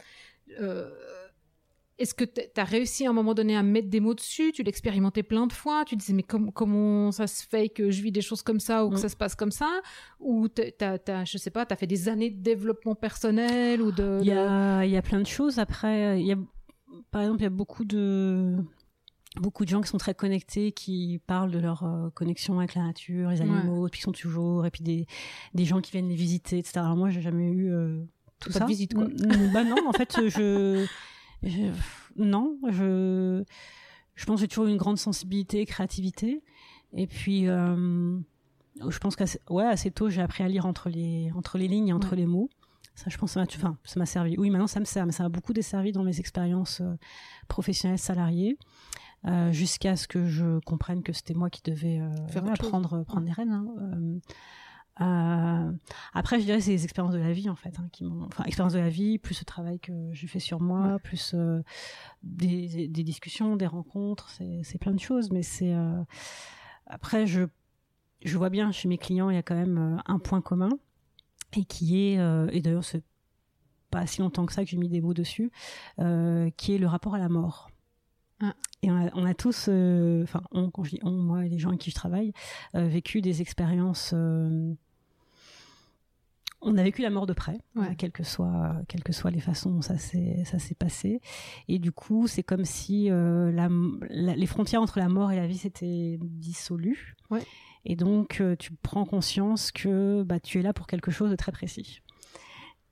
[0.60, 0.90] euh
[1.98, 4.52] est-ce que tu as réussi à un moment donné à mettre des mots dessus?
[4.52, 5.84] Tu l'expérimentais plein de fois?
[5.86, 8.90] Tu disais, mais comment ça se fait que je vis des choses comme ça ou
[8.90, 8.98] que mm.
[8.98, 9.80] ça se passe comme ça?
[10.18, 13.92] Ou t'as, as, je sais pas, tu as fait des années de développement personnel ou
[13.92, 14.18] de...
[14.20, 15.58] Il y a, y a plein de choses.
[15.58, 16.36] Après, y a,
[17.10, 18.56] par exemple, il y a beaucoup de
[19.40, 22.82] beaucoup de gens qui sont très connectés, qui parlent de leur euh, connexion avec la
[22.82, 25.06] nature, les animaux, qu'ils sont toujours, et puis des,
[25.54, 26.80] des gens qui viennent les visiter, etc.
[26.80, 28.02] Alors moi, j'ai jamais eu euh,
[28.40, 28.64] tout pas ça.
[28.66, 29.06] De visite, quoi.
[29.54, 30.86] bah non, en fait, je
[32.16, 33.42] non, je,
[34.14, 36.42] je pense que j'ai toujours eu une grande sensibilité, créativité.
[36.94, 38.18] Et puis, euh,
[38.88, 41.88] je pense qu'assez ouais, assez tôt, j'ai appris à lire entre les, entre les lignes
[41.88, 42.50] et entre les mots.
[42.94, 44.36] Ça, je pense, ça m'a, ça m'a servi.
[44.36, 46.94] Oui, maintenant, ça me sert, mais ça m'a beaucoup desservi dans mes expériences euh,
[47.48, 48.58] professionnelles salariées.
[49.24, 53.32] Euh, jusqu'à ce que je comprenne que c'était moi qui devais Faire prendre, prendre les
[53.32, 53.52] rênes.
[53.52, 54.20] Hein.
[55.00, 55.72] Euh,
[56.12, 58.44] après, je dirais c'est les expériences de la vie en fait, hein, qui m'ont, enfin,
[58.44, 61.62] expériences de la vie, plus le travail que j'ai fait sur moi, plus euh,
[62.22, 65.30] des, des, discussions, des rencontres, c'est, plein de choses.
[65.30, 66.02] Mais c'est euh...
[66.86, 67.44] après, je
[68.24, 70.68] je vois bien chez mes clients, il y a quand même un point commun
[71.56, 72.18] et qui est,
[72.52, 73.02] et d'ailleurs c'est
[73.90, 75.50] pas si longtemps que ça que j'ai mis des mots dessus,
[75.96, 77.68] qui est le rapport à la mort.
[78.40, 78.54] Ah.
[78.82, 81.58] Et on a, on a tous, enfin, on, quand je dis on, moi et les
[81.58, 82.32] gens avec qui je travaille,
[82.74, 84.14] vécu des expériences
[86.62, 87.94] on a vécu la mort de près, ouais.
[87.96, 91.20] quelles que soient quelles que soient les façons dont ça s'est ça s'est passé.
[91.68, 93.68] Et du coup, c'est comme si euh, la,
[94.10, 97.16] les frontières entre la mort et la vie s'étaient dissolues.
[97.30, 97.42] Ouais.
[97.84, 101.36] Et donc, euh, tu prends conscience que bah tu es là pour quelque chose de
[101.36, 102.00] très précis.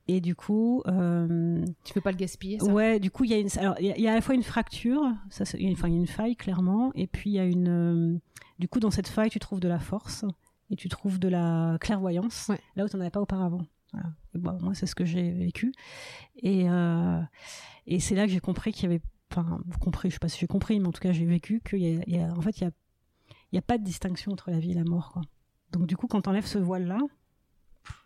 [0.07, 2.59] Et du coup, euh, tu peux pas le gaspiller.
[2.59, 2.65] Ça?
[2.65, 4.43] Ouais, du coup, il y a une, alors il y, a à la fois une
[4.43, 8.17] fracture, ça, il y a une faille clairement, et puis il y a une, euh,
[8.59, 10.25] du coup, dans cette faille, tu trouves de la force
[10.71, 13.61] et tu trouves de la clairvoyance là où tu n'en avais pas auparavant.
[14.33, 14.57] Voilà.
[14.61, 15.73] moi, c'est ce que j'ai vécu.
[16.37, 17.21] Et, euh,
[17.85, 19.01] et c'est là que j'ai compris qu'il y avait.
[19.31, 21.79] Enfin, compris, je sais pas si j'ai compris, mais en tout cas, j'ai vécu qu'il
[21.79, 22.33] y, y, a.
[22.33, 22.71] En fait, il y a,
[23.51, 25.11] il y a pas de distinction entre la vie et la mort.
[25.11, 25.21] Quoi.
[25.71, 26.99] Donc, du coup, quand tu enlèves ce voile-là,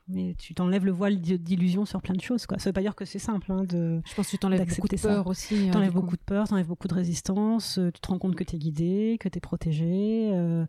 [0.08, 2.60] mais tu t'enlèves le voile d'illusion sur plein de choses quoi.
[2.60, 4.88] Ça veut pas dire que c'est simple hein, de je pense que tu t'enlèves beaucoup
[4.88, 8.08] de peur aussi euh, t'enlèves beaucoup de peur t'enlèves beaucoup de résistance euh, tu te
[8.08, 10.66] rends compte que t'es guidé que t'es protégé euh,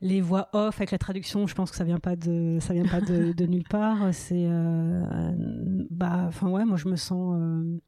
[0.00, 2.86] les voix off avec la traduction, je pense que ça vient pas de ça vient
[2.86, 4.12] pas de, de nulle part.
[4.12, 5.32] C'est euh,
[5.90, 7.80] bah enfin ouais, moi je me sens euh,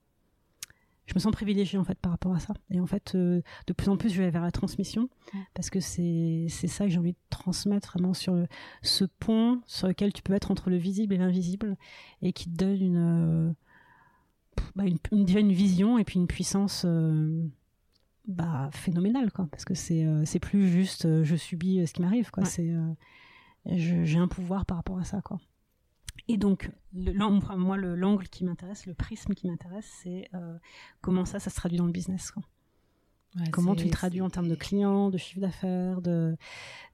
[1.11, 2.55] je me sens privilégiée en fait par rapport à ça.
[2.70, 5.09] Et en fait, euh, de plus en plus, je vais vers la transmission
[5.55, 8.46] parce que c'est ça que j'ai envie de transmettre vraiment sur le,
[8.83, 11.77] ce pont sur lequel tu peux être entre le visible et l'invisible
[12.23, 13.55] et qui te donne une
[14.75, 16.87] bah, une, une, déjà une vision et puis une puissance
[18.31, 19.49] bah, phénoménal quoi.
[19.51, 22.44] Parce que c'est euh, c'est plus juste euh, je subis euh, ce qui m'arrive quoi.
[22.44, 22.73] C'est
[23.66, 25.38] j'ai un pouvoir par rapport à ça quoi
[26.29, 27.12] et donc le,
[27.57, 30.31] moi le l'angle qui m'intéresse le prisme qui m'intéresse c'est
[31.01, 32.42] comment ça ça se traduit dans le business quoi.
[33.53, 36.37] Comment tu le traduis en termes de clients de chiffre d'affaires de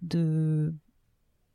[0.02, 0.74] de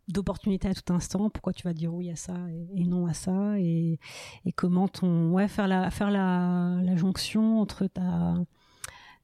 [0.07, 1.29] d'opportunités à tout instant?
[1.29, 3.59] Pourquoi tu vas dire oui à ça et, non à ça?
[3.59, 3.99] Et,
[4.43, 8.35] et comment ton ouais faire la faire la, la jonction entre ta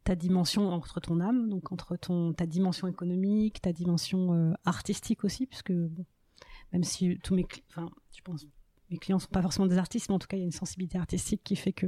[0.04, 5.24] ta dimension entre ton âme, donc entre ton ta dimension économique, ta dimension euh, artistique
[5.24, 5.74] aussi, puisque
[6.74, 8.46] même si tous mes, enfin, je pense,
[8.90, 10.52] mes clients sont pas forcément des artistes, mais en tout cas, il y a une
[10.52, 11.88] sensibilité artistique qui fait que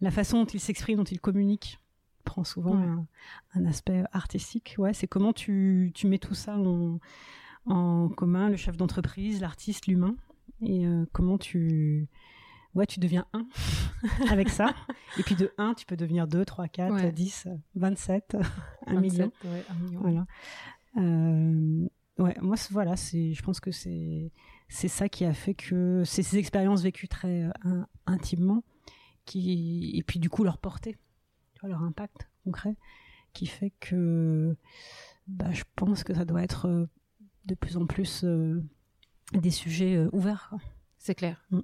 [0.00, 1.78] la façon dont ils s'expriment, dont ils communiquent,
[2.24, 3.06] prend souvent
[3.54, 4.74] un, aspect artistique.
[4.78, 6.98] Ouais, c'est comment tu, tu, mets tout ça en,
[7.66, 10.14] en commun, le chef d'entreprise, l'artiste, l'humain,
[10.62, 12.08] et comment tu
[12.74, 13.46] ouais, tu deviens un
[14.30, 14.74] avec ça.
[15.18, 18.36] Et puis de 1, tu peux devenir 2, 3, 4, 10, 27,
[18.86, 19.32] 1 million.
[19.44, 20.00] Ouais, un million.
[20.00, 20.26] Voilà.
[20.96, 21.86] Euh,
[22.20, 24.32] ouais, moi, voilà, c'est, je pense que c'est,
[24.68, 28.62] c'est ça qui a fait que c'est ces expériences vécues très euh, intimement,
[29.24, 30.96] qui, et puis du coup leur portée,
[31.54, 32.76] tu vois, leur impact concret,
[33.32, 34.56] qui fait que
[35.26, 36.86] bah, je pense que ça doit être euh,
[37.46, 38.24] de plus en plus
[39.32, 40.54] des sujets ouverts.
[40.98, 41.44] C'est clair.
[41.50, 41.60] Mm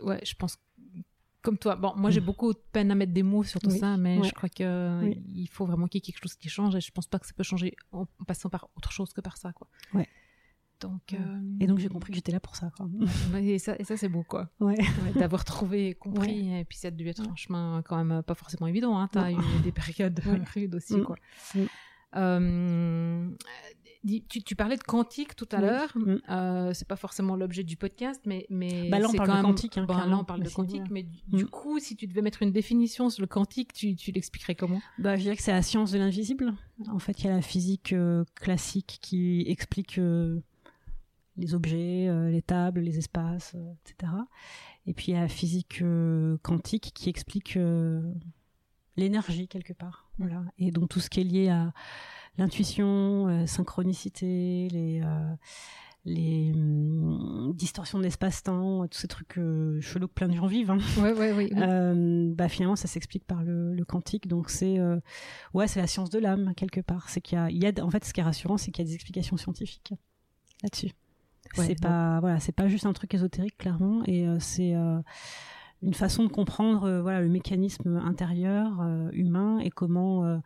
[0.00, 0.58] ouais, je pense
[1.42, 1.76] comme toi.
[1.76, 2.24] Bon, moi j'ai mm.
[2.24, 5.48] beaucoup de peine à mettre des mots sur tout ça, mais je crois que il
[5.48, 7.32] faut vraiment qu'il y ait quelque chose qui change et je pense pas que ça
[7.36, 9.68] peut changer en, passant par autre chose que par ça, quoi.
[9.94, 10.08] Ouais.
[10.80, 12.72] Donc, euh, Et donc j'ai compris que j'étais là pour ça.
[12.76, 12.88] Quoi.
[13.40, 14.50] et ça, et ça c'est beau, quoi.
[14.58, 14.76] Ouais.
[15.14, 18.66] D'avoir trouvé, compris, et puis ça a dû être un chemin quand même pas forcément
[18.66, 18.98] évident.
[18.98, 19.08] Hein.
[19.12, 20.20] T'as eu des périodes
[20.54, 21.04] rudes aussi, mm.
[21.04, 21.16] quoi.
[21.54, 21.60] Mm.
[22.14, 23.30] Euh,
[24.04, 25.92] tu, parlais de quantique tout à l'heure.
[25.94, 26.16] Mm.
[26.28, 29.42] Euh, c'est pas forcément l'objet du podcast, mais mais bah là on parle quand de
[29.42, 29.78] quantique.
[29.78, 31.48] Hein, là on parle de quantique, mais du, mm.
[31.48, 34.80] coup, si tu devais mettre une définition sur le quantique, tu, tu l'expliquerais comment?
[34.98, 36.52] Bah, je dirais que c'est la science de l'invisible.
[36.90, 40.40] En fait, il y a la physique euh, classique qui explique euh,
[41.36, 44.12] les objets, euh, les tables, les espaces, etc.
[44.86, 45.82] Et puis il y a la physique
[46.42, 47.56] quantique qui explique
[48.96, 50.10] l'énergie quelque part.
[50.18, 50.42] Voilà.
[50.58, 51.72] Et donc tout ce qui est lié à
[52.38, 55.34] l'intuition, euh, synchronicité, les euh,
[56.04, 60.70] les hum, distorsions de l'espace-temps, tous ces trucs euh, chelous que plein de gens vivent.
[60.70, 60.78] Hein.
[60.98, 61.50] Ouais, ouais, oui.
[61.56, 64.26] Euh, bah finalement, ça s'explique par le, le, quantique.
[64.26, 64.98] Donc c'est euh,
[65.54, 67.08] ouais, c'est la science de l'âme quelque part.
[67.08, 68.84] C'est qu'il y a, il y a, en fait, ce qui est rassurant, c'est qu'il
[68.84, 69.94] y a des explications scientifiques
[70.62, 70.90] là-dessus.
[71.58, 74.74] Ouais, c'est pas voilà, c'est pas juste un truc ésotérique clairement, et c'est
[75.82, 78.80] une façon de comprendre voilà le mécanisme intérieur
[79.12, 80.40] humain et comment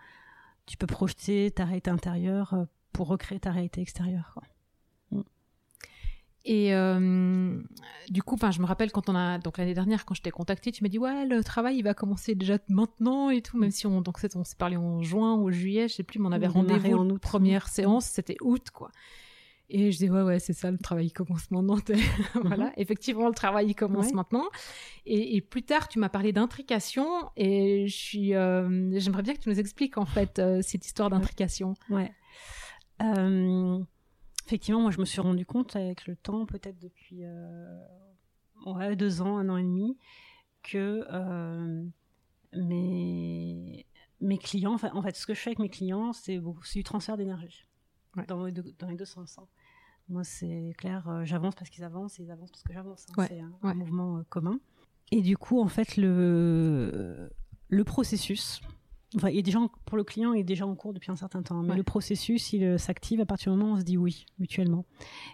[0.67, 4.33] tu peux projeter ta réalité intérieure euh, pour recréer ta réalité extérieure.
[4.35, 4.43] Quoi.
[5.13, 5.23] Mm.
[6.45, 7.61] Et euh,
[8.09, 10.31] du coup, enfin, je me rappelle quand on a donc l'année dernière quand je t'ai
[10.31, 13.71] contacté, tu m'as dit ouais le travail il va commencer déjà maintenant et tout, même
[13.71, 16.33] si on donc on s'est parlé en juin ou juillet, je sais plus, mais on
[16.33, 18.91] avait rendez-vous en première séance, c'était août quoi.
[19.69, 21.77] Et je dis ouais ouais c'est ça le travail commence maintenant.
[22.35, 22.73] voilà, mhm.
[22.77, 24.45] effectivement le travail commence maintenant.
[25.07, 29.49] Et, plus tard tu m'as parlé d'intrication et je suis euh, j'aimerais bien que tu
[29.49, 31.75] nous expliques en fait euh, cette histoire d'intrication.
[31.91, 32.13] Ouais.
[33.03, 33.79] Euh,
[34.47, 37.25] effectivement moi je me suis rendu compte avec le temps peut-être depuis
[38.65, 39.99] ouais, deux ans un an et demi
[40.63, 41.05] que
[42.55, 43.87] mes
[44.21, 46.41] mes clients en fait, en fait ce que je fais avec mes clients c'est
[46.75, 47.67] du transfert d'énergie
[48.25, 49.39] dans, les deux, dans, les deux, sens.
[49.39, 49.47] Hein.
[50.09, 53.07] Moi, c'est clair, euh, j'avance parce qu'ils avancent et ils avancent parce que j'avance.
[53.17, 53.27] Hein.
[53.29, 54.61] c'est un, mouvement euh, commun.
[55.11, 57.29] Et du coup, en fait, le,
[57.69, 58.61] le processus,
[59.17, 61.43] enfin, il est déjà pour le client, il est déjà en cours depuis un certain
[61.43, 61.63] temps.
[61.63, 64.27] Mais le processus, il euh, s'active à partir du moment où on se dit oui,
[64.39, 64.85] mutuellement.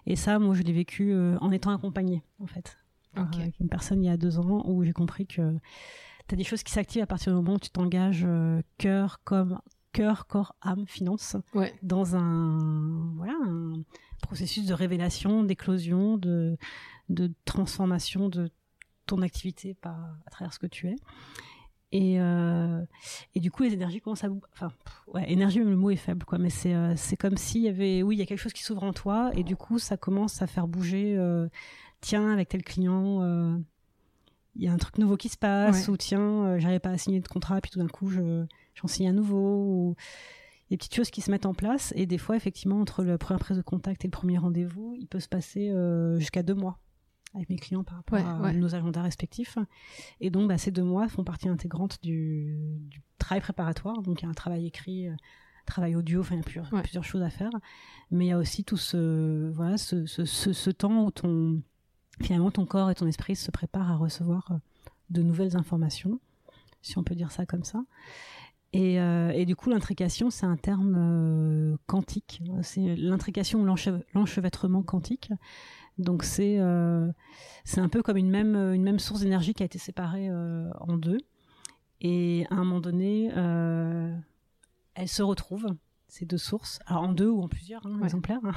[0.07, 2.79] Et ça, moi, je l'ai vécu en étant accompagnée, en fait.
[3.15, 5.55] Avec une personne il y a deux ans où j'ai compris que
[6.29, 8.27] tu as des choses qui s'activent à partir du moment où tu t'engages
[8.79, 9.61] cœur comme
[9.93, 11.37] cœur, corps, âme, finance,
[11.83, 13.73] dans un, voilà, un
[14.23, 16.57] processus de révélation, d'éclosion, de,
[17.09, 18.51] de transformation de
[19.07, 20.97] ton activité par, à travers ce que tu es.
[21.95, 22.83] Et, euh,
[23.35, 24.31] et du coup, les énergies commencent à...
[24.53, 24.73] Enfin,
[25.09, 26.39] ouais, énergie, le mot est faible, quoi.
[26.39, 28.03] Mais c'est euh, c'est comme s'il y avait...
[28.03, 30.41] Oui, il y a quelque chose qui s'ouvre en toi, et du coup, ça commence
[30.41, 31.17] à faire bouger...
[31.19, 31.49] Euh,
[32.01, 33.23] tiens, avec tel client,
[34.57, 37.21] il y a un truc nouveau qui se passe, ou tiens, j'arrivais pas à signer
[37.21, 39.97] de contrat, puis tout d'un coup, je j'en signe un nouveau ou
[40.71, 41.93] des petites choses qui se mettent en place.
[41.97, 45.07] Et des fois effectivement entre la première prise de contact et le premier rendez-vous il
[45.07, 46.79] peut se passer euh, jusqu'à deux mois
[47.35, 49.57] avec mes clients par rapport à nos agendas respectifs.
[50.21, 52.59] Et donc bah, ces deux mois font partie intégrante du,
[53.19, 54.03] travail préparatoire.
[54.03, 55.15] Donc il y a un travail écrit euh,
[55.67, 57.53] travail audio enfin il y a plusieurs, plusieurs, choses à faire.
[58.11, 61.63] Mais il y a aussi tout ce voilà ce, ce, ce, temps où ton
[62.21, 64.57] finalement ton corps et ton esprit se préparent à recevoir euh,
[65.11, 66.21] de nouvelles informations
[66.83, 67.85] si on peut dire ça comme ça
[68.73, 72.43] et, euh, et, du coup, l'intrication, c'est un terme euh, quantique.
[72.63, 73.65] C'est l'intrication ou
[74.15, 75.31] l'enchevêtrement quantique.
[75.99, 77.13] Donc c'est euh,
[77.65, 80.31] c'est un peu comme une même une même source d'énergie qui a été séparée
[80.81, 81.19] en deux.
[82.01, 83.29] Et à un moment donné,
[84.95, 85.69] elles se retrouvent
[86.09, 88.41] ces deux sources, alors en deux ou en plusieurs hein, exemplaires.
[88.43, 88.53] Hein.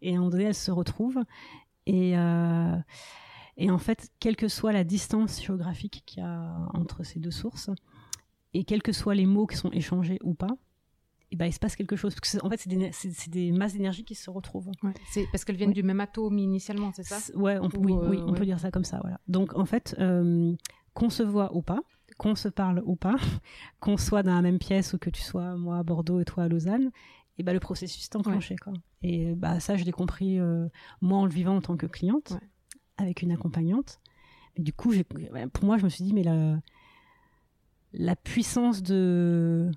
[0.00, 1.22] Et à un moment donné, elles se retrouvent.
[1.84, 2.14] Et
[3.58, 7.30] et en fait, quelle que soit la distance géographique qu'il y a entre ces deux
[7.30, 7.70] sources,
[8.54, 10.56] et quels que soient les mots qui sont échangés ou pas,
[11.30, 12.14] et eh ben, il se passe quelque chose.
[12.14, 12.60] Parce que en fait,
[12.92, 14.70] c'est des, masses d'énergie qui se retrouvent.
[15.10, 17.34] c'est parce qu'elles viennent du même atome initialement, c'est ça?
[17.34, 18.98] Ouais, on, oui, oui, on peut dire ça comme ça.
[19.00, 19.18] Voilà.
[19.28, 20.54] Donc, en fait, euh,
[20.92, 21.80] qu'on se voit ou pas,
[22.18, 23.16] qu'on se parle ou pas,
[23.80, 26.44] qu'on soit dans la même pièce ou que tu sois moi à Bordeaux et toi
[26.44, 26.90] à Lausanne,
[27.38, 28.74] et bah le processus est enclenché quoi.
[29.00, 30.68] Et bah ça je l'ai compris euh,
[31.00, 32.34] moi en le vivant en tant que cliente
[32.98, 34.00] avec une accompagnante.
[34.56, 34.92] Mais du coup,
[35.54, 36.58] pour moi je me suis dit mais la
[37.94, 39.70] la puissance de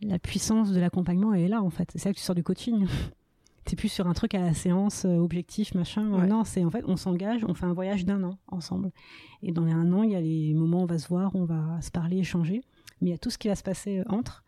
[0.00, 1.88] la puissance de l'accompagnement est là en fait.
[1.92, 2.86] C'est ça que tu sors du coaching.
[3.64, 6.02] T'es plus sur un truc à la séance, euh, objectif, machin.
[6.26, 8.90] Non, c'est en fait, on s'engage, on fait un voyage d'un an ensemble.
[9.42, 11.34] Et dans les un an, il y a les moments où on va se voir,
[11.34, 12.60] on va se parler, échanger.
[13.00, 14.44] Mais il y a tout ce qui va se passer euh, entre.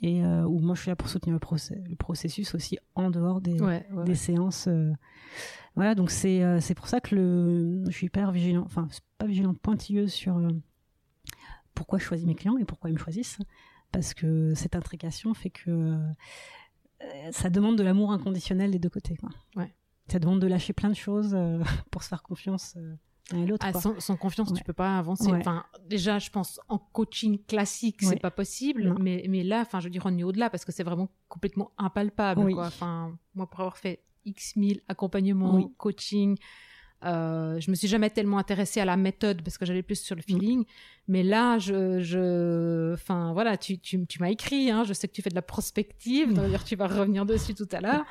[0.00, 3.40] Et euh, où moi, je suis là pour soutenir le, le processus aussi en dehors
[3.40, 3.58] des,
[4.04, 4.68] des séances.
[5.74, 8.86] Voilà, donc c'est pour ça que le, je suis hyper vigilant, enfin,
[9.18, 10.38] pas vigilant, pointilleuse sur
[11.74, 13.38] pourquoi je choisis mes clients et pourquoi ils me choisissent.
[13.90, 15.98] Parce que cette intrication fait que
[17.02, 19.16] euh, ça demande de l'amour inconditionnel des deux côtés.
[19.16, 19.30] Quoi.
[19.56, 19.74] Ouais.
[20.08, 22.94] Ça demande de lâcher plein de choses euh, pour se faire confiance euh,
[23.32, 23.66] l'un et l'autre.
[23.68, 25.30] Ah, sans, confiance, tu tu peux pas avancer.
[25.32, 28.94] Enfin, déjà, je pense en coaching classique, c'est pas possible.
[29.00, 31.72] Mais, mais là, enfin, je veux dire, on est au-delà parce que c'est vraiment complètement
[31.78, 32.52] impalpable.
[32.52, 32.66] Quoi.
[32.66, 36.36] Enfin, moi, pour avoir fait X mille accompagnements, coaching,
[37.04, 40.14] euh, je me suis jamais tellement intéressée à la méthode parce que j'allais plus sur
[40.14, 40.64] le feeling.
[41.08, 44.70] Mais là, je, je, enfin voilà, tu, tu, tu m'as écrit.
[44.70, 46.40] Hein, je sais que tu fais de la prospective.
[46.64, 48.04] Tu vas revenir dessus tout à l'heure.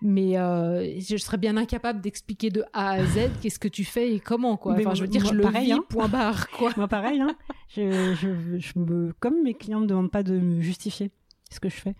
[0.00, 4.14] Mais euh, je serais bien incapable d'expliquer de A à Z qu'est-ce que tu fais
[4.14, 4.74] et comment quoi.
[4.74, 5.72] Enfin, je veux dire, je le vis.
[5.72, 5.84] Hein.
[5.88, 6.70] Point barre quoi.
[6.76, 7.20] moi, pareil.
[7.20, 7.36] Hein.
[7.68, 11.10] Je, je, je me, comme mes clients me demandent pas de me justifier
[11.50, 11.94] ce que je fais,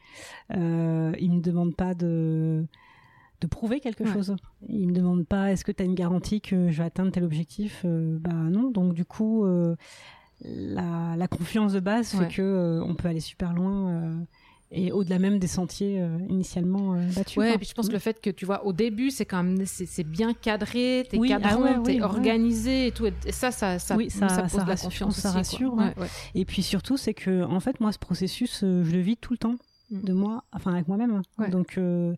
[0.54, 2.64] euh, ils me demandent pas de
[3.40, 4.34] de prouver quelque chose.
[4.68, 7.24] Il me demande pas est-ce que tu as une garantie que je vais atteindre tel
[7.24, 7.82] objectif?
[7.84, 8.70] Euh, Bah non.
[8.70, 9.76] Donc du coup, euh,
[10.44, 14.02] la, confiance de base fait que euh, on peut aller super loin
[14.70, 17.38] et au-delà même des sentiers initialement battus.
[17.38, 19.42] Ouais, et puis je pense que le fait que tu vois au début c'est quand
[19.42, 23.06] même c'est bien cadré, t'es oui, cadré, ah t'es organisé et tout.
[23.06, 25.76] Et ça, ça, ça, oui, ça, pose la confiance, ça rassure.
[26.34, 29.38] Et puis surtout c'est que en fait moi ce processus je le vis tout le
[29.38, 29.54] temps
[29.90, 30.02] mm.
[30.02, 31.22] de moi, enfin avec moi-même.
[31.50, 32.14] Donc euh,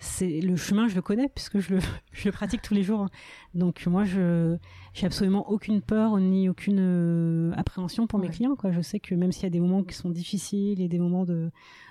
[0.00, 1.80] c'est le chemin, je le connais puisque je le,
[2.12, 3.08] je le pratique tous les jours.
[3.54, 4.56] Donc moi, je
[4.94, 8.54] j'ai absolument aucune peur ni aucune euh, appréhension pour mes clients.
[8.56, 10.98] Quoi, je sais que même s'il y a des moments qui sont difficiles et des
[10.98, 11.50] moments de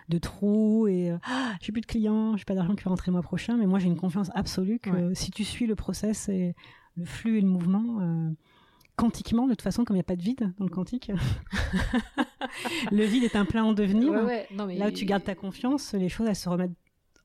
[0.10, 3.12] de trous et euh, ah, j'ai plus de clients, j'ai pas d'argent qui va rentrer
[3.12, 6.30] le mois prochain, mais moi j'ai une confiance absolue que si tu suis le process
[6.30, 6.56] et
[6.96, 8.00] le flux et le mouvement.
[8.02, 8.30] Euh,
[8.98, 11.10] quantiquement, de toute façon, comme il n'y a pas de vide dans le quantique,
[12.92, 14.12] le vide est un plein en devenir.
[14.52, 16.76] Là où tu gardes ta confiance, les choses, elles se remettent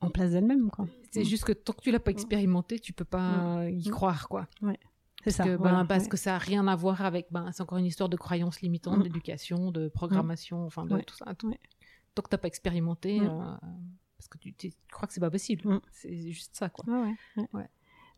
[0.00, 0.70] en place d'elles-mêmes.
[1.11, 4.28] C'est juste que tant que tu l'as pas expérimenté, tu peux pas y croire.
[4.28, 4.46] quoi.
[5.24, 5.56] C'est ça.
[5.56, 7.26] Ben, parce que ça n'a rien à voir avec.
[7.30, 9.02] Ben, c'est encore une histoire de croyances limitantes, mm.
[9.04, 11.35] d'éducation, de programmation, enfin de tout ça.
[12.14, 13.26] Tant que tu n'as pas expérimenté, euh,
[14.18, 15.66] parce que tu, crois que c'est pas possible.
[15.66, 15.80] Mm.
[15.90, 16.68] C'est juste ça.
[16.68, 16.85] quoi.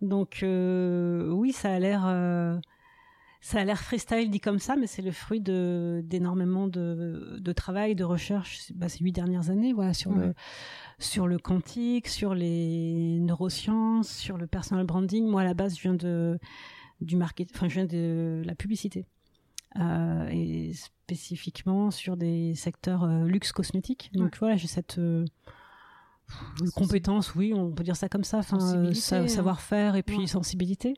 [0.00, 2.04] Donc, euh, oui, ça a l'air.
[2.06, 2.58] Euh,
[3.44, 7.52] ça a l'air freestyle dit comme ça, mais c'est le fruit de d'énormément de, de
[7.52, 10.32] travail, de recherche bah, ces huit dernières années, voilà, sur le
[10.98, 15.26] sur le quantique, sur les neurosciences, sur le personal branding.
[15.28, 16.38] Moi, à la base, je viens de
[17.02, 19.04] du marketing, enfin, je viens de la publicité.
[19.78, 24.10] Euh, et spécifiquement sur des secteurs euh, luxe cosmétique.
[24.14, 25.26] Donc voilà, j'ai cette euh,
[26.74, 28.94] compétence, oui, on peut dire ça comme ça, enfin hein.
[28.94, 30.94] savoir-faire et puis sensibilité.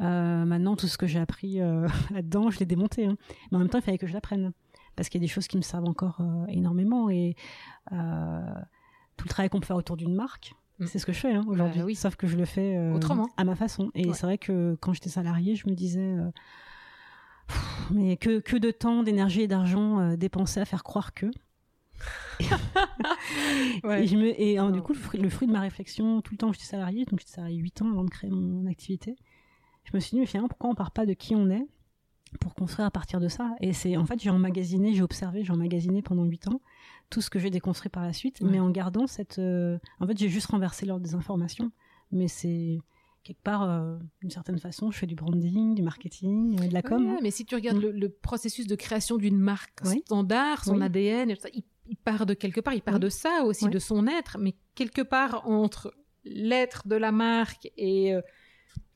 [0.00, 3.06] Euh, maintenant, tout ce que j'ai appris euh, là-dedans, je l'ai démonté.
[3.06, 3.16] Hein.
[3.50, 4.52] Mais en même temps, il fallait que je l'apprenne.
[4.94, 7.10] Parce qu'il y a des choses qui me servent encore euh, énormément.
[7.10, 7.36] Et
[7.90, 10.86] tout le travail qu'on peut faire autour d'une marque, mm.
[10.86, 11.80] c'est ce que je fais hein, aujourd'hui.
[11.80, 11.94] Bah oui.
[11.94, 13.90] Sauf que je le fais autrement, à ma façon.
[13.94, 16.16] Et c'est vrai que quand j'étais salariée, je me disais.
[17.90, 21.26] mais que, que de temps, d'énergie et d'argent dépensés à faire croire que.
[22.40, 26.38] et, je me, et du coup, le fruit, le fruit, de ma réflexion, tout le
[26.38, 29.16] temps, j'étais salariée, donc j'étais salariée 8 ans avant de créer mon activité
[29.86, 31.66] je me suis dit, mais finalement, pourquoi on part pas de qui on est
[32.40, 33.54] pour construire à partir de ça?
[33.60, 36.60] Et c'est en fait, j'ai emmagasiné, j'ai observé, j'ai emmagasiné pendant huit ans
[37.08, 39.38] tout ce que j'ai déconstruit par la suite, mais en gardant cette.
[39.38, 41.70] Euh, en fait, j'ai juste renversé l'ordre des informations,
[42.10, 42.78] mais c'est
[43.22, 46.82] quelque part, euh, d'une certaine façon, je fais du branding, du marketing, euh, de la
[46.82, 47.06] com.
[47.06, 47.18] Hein.
[47.22, 47.90] mais si tu regardes mm.
[47.90, 52.82] le, processus de création d'une marque standard, son ADN, il, part de quelque part, il
[52.82, 55.92] part de ça aussi, de son être, mais quelque part entre
[56.24, 58.14] l'être de la marque et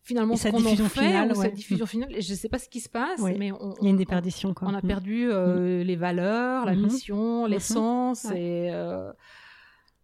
[0.02, 2.10] finalement ce qu'on en fait, cette diffusion finale.
[2.10, 4.54] Je ne sais pas ce qui se passe, mais on, il y a une déperdition.
[4.54, 4.68] Quoi.
[4.68, 4.86] On a mm.
[4.86, 5.86] perdu euh, mm.
[5.86, 6.82] les valeurs, la mm-hmm.
[6.82, 7.50] mission, mm-hmm.
[7.50, 9.10] l'essence, et euh,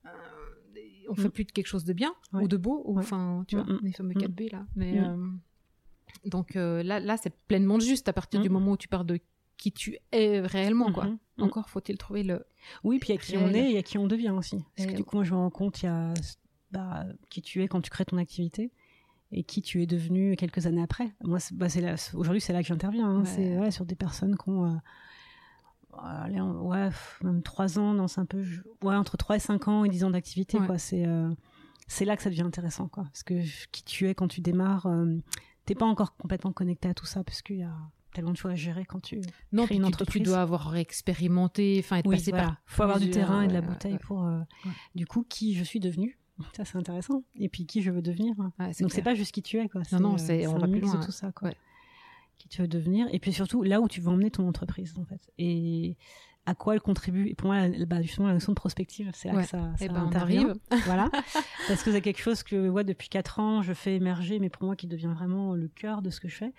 [0.05, 0.09] euh,
[1.09, 1.33] on fait mm.
[1.33, 4.15] plus de quelque chose de bien ou de beau, ou enfin, tu vois, les fameux
[4.15, 4.67] 4B là.
[4.77, 5.01] Mais
[6.25, 9.21] donc là, là, c'est pleinement juste à partir du moment où tu parles de
[9.57, 11.07] qui tu es réellement, quoi.
[11.07, 11.43] Mm-hmm.
[11.43, 12.45] Encore faut-il trouver le.
[12.85, 14.31] Oui, puis il y a qui on est et il y a qui on devient
[14.31, 14.63] aussi.
[14.77, 16.13] Parce que du coup, moi, je me rends compte, il y a
[16.73, 18.71] bah, qui tu es quand tu crées ton activité
[19.37, 21.13] et qui tu es devenu quelques années après.
[21.23, 21.67] Moi, bah,
[22.15, 23.09] aujourd'hui, c'est là que j'interviens.
[23.09, 23.25] Hein.
[23.25, 24.81] C'est sur des personnes qui ont
[26.03, 26.89] allez, ouais,
[27.23, 28.43] même 3 ans, non, c'est un peu,
[28.83, 30.79] ouais, entre 3 et 5 ans et 10 ans d'activité, quoi.
[30.79, 31.07] C'est,
[31.87, 33.05] c'est là que ça devient intéressant, quoi.
[33.05, 34.89] Parce que qui tu es quand tu démarres,
[35.65, 37.75] t'es pas encore complètement connecté à tout ça, parce qu'il y a
[38.17, 39.21] tellement de choses à gérer quand tu
[39.53, 40.23] non, crées une entreprise.
[40.23, 42.57] Tu dois avoir expérimenté, enfin être passé par.
[42.65, 44.25] Faut avoir du terrain et de la bouteille pour.
[44.25, 44.41] Euh,
[44.95, 46.19] du coup, qui je suis devenue.
[46.55, 47.23] Ça c'est intéressant.
[47.35, 48.35] Et puis qui je veux devenir.
[48.81, 49.83] Donc c'est pas juste qui tu es quoi.
[49.93, 50.97] Non non, euh, c'est on va plus loin.
[51.01, 51.51] tout ça quoi.
[52.39, 55.05] Qui tu veux devenir et puis surtout là où tu veux emmener ton entreprise en
[55.05, 55.31] fait.
[55.39, 55.97] Et
[56.47, 57.29] à quoi elle contribue.
[57.29, 59.89] Et pour moi, bah, justement, la notion de prospective, c'est là que ça, ça eh
[59.89, 60.55] ben, intervient.
[60.85, 61.11] voilà.
[61.69, 64.65] Parce que c'est quelque chose que, ouais, depuis quatre ans, je fais émerger, mais pour
[64.65, 66.53] moi, qui devient vraiment le cœur de ce que je fais.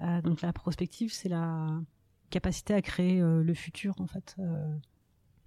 [0.00, 1.66] Euh, donc, la prospective, c'est la
[2.30, 4.76] capacité à créer euh, le futur, en fait, euh,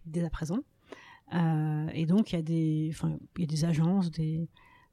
[0.05, 0.59] dès à présent.
[1.31, 4.47] Et donc, il y a des, enfin, il y a des agences, des,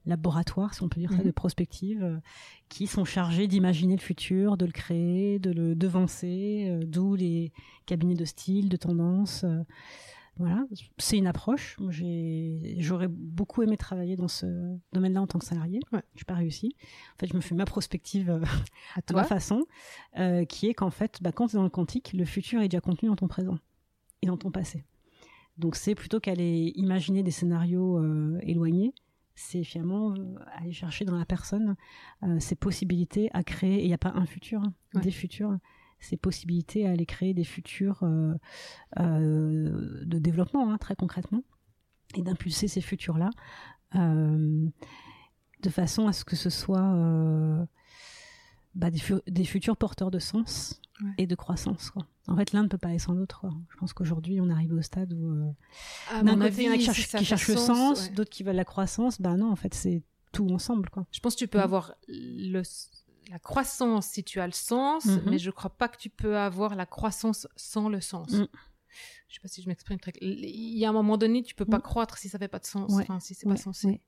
[0.07, 1.25] laboratoires, si on peut dire ça, mhm.
[1.25, 2.19] de prospective, euh,
[2.69, 7.53] qui sont chargés d'imaginer le futur, de le créer, de le devancer, euh, d'où les
[7.87, 9.45] cabinets de style, de tendance.
[9.45, 9.63] Euh,
[10.39, 10.65] voilà,
[10.97, 11.77] c'est une approche.
[12.79, 14.47] J'aurais beaucoup aimé travailler dans ce
[14.95, 15.79] domaine-là en tant que salarié.
[15.93, 16.03] Ouais.
[16.15, 16.75] Je n'ai pas réussi.
[17.15, 19.67] En fait, je me fais ma prospective à, ma façon,
[20.49, 22.81] qui est qu'en fait, bah, quand tu es dans le quantique, le futur est déjà
[22.81, 23.59] contenu dans ton présent
[24.23, 24.85] et dans ton passé.
[25.59, 28.03] Donc c'est plutôt qu'aller imaginer des scénarios
[28.41, 28.95] éloignés,
[29.35, 31.77] c'est finalement euh, aller chercher dans la personne
[32.23, 33.81] euh, ces possibilités à créer.
[33.81, 35.57] Et il n'y a pas un futur, hein, des futurs.
[36.01, 38.35] Ces possibilités à aller créer des futurs euh,
[38.99, 41.45] de développement, hein, très concrètement,
[42.17, 43.31] et d'impulser ces futurs-là
[43.95, 46.97] de façon à ce que ce soit
[48.75, 50.81] bah, des, futurs porteurs de sens
[51.19, 51.91] et de croissance.
[51.91, 52.07] Quoi.
[52.29, 53.47] En fait, l'un ne peut pas aller sans l'autre.
[53.71, 56.77] Je pense qu'aujourd'hui, on arrive au stade où euh, d'un côté, il y en a
[56.77, 59.21] qui cherchent, le sens, d'autres qui veulent la croissance.
[59.21, 60.89] Ben non, en fait, c'est tout ensemble.
[60.91, 61.07] Quoi.
[61.13, 61.63] Je pense que tu peux mm.
[61.63, 62.63] avoir le,
[63.31, 65.31] la croissance si tu as le sens, mm-hmm.
[65.31, 68.33] mais je ne crois pas que tu peux avoir la croissance sans le sens.
[68.33, 68.47] Mm
[69.29, 71.65] je sais pas si je m'exprime très il y a un moment donné tu peux
[71.65, 72.93] pas croître si ça fait pas de sens.
[72.93, 74.01] Enfin si c'est pas censé.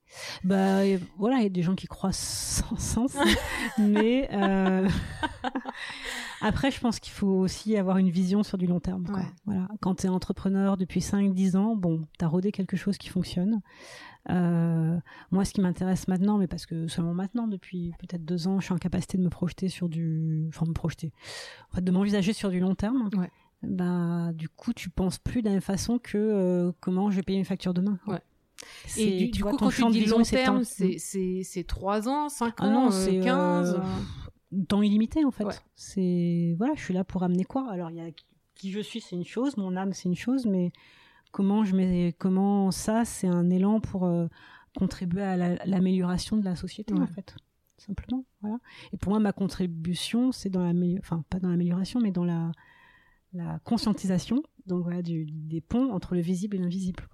[0.45, 0.80] Bah
[1.18, 3.16] voilà il y a des gens qui croient sans sens.
[3.78, 4.89] Mais euh,
[6.41, 9.07] après je pense qu'il faut aussi avoir une vision sur du long terme
[9.45, 9.68] voilà.
[9.80, 13.09] Quand tu es entrepreneur depuis 5 10 ans bon tu as rodé quelque chose qui
[13.09, 13.62] fonctionne.
[14.30, 14.99] Euh,
[15.30, 18.64] moi, ce qui m'intéresse maintenant, mais parce que seulement maintenant, depuis peut-être deux ans, je
[18.64, 21.12] suis en capacité de me projeter sur du, enfin me projeter,
[21.70, 23.11] en fait, de m'envisager sur du long terme.
[23.16, 23.30] Ouais
[23.68, 27.22] bah du coup tu penses plus de la même façon que euh, comment je vais
[27.22, 27.98] payer une facture demain.
[28.06, 28.20] Ouais.
[28.96, 33.20] Et du, coup, quand tu dis long terme, c'est 3 ans, 5 ah ans, c'est
[33.20, 35.62] 15 euh, euh, Temps illimité en fait.
[35.74, 37.70] C'est voilà, je suis là pour amener quoi?
[37.70, 38.10] Alors il y a
[38.54, 40.72] qui je suis, c'est une chose, mon âme, c'est une chose, mais
[41.32, 44.08] comment je mets, comment ça, c'est un élan pour
[44.76, 45.36] contribuer à
[45.66, 47.34] l'amélioration de la société en fait,
[47.76, 48.24] simplement.
[48.40, 48.58] Voilà.
[48.92, 52.52] Et pour moi, ma contribution, c'est dans la, enfin pas dans l'amélioration, mais dans la
[53.35, 57.05] la conscientisation, donc voilà, du, des ponts entre le visible et l'invisible.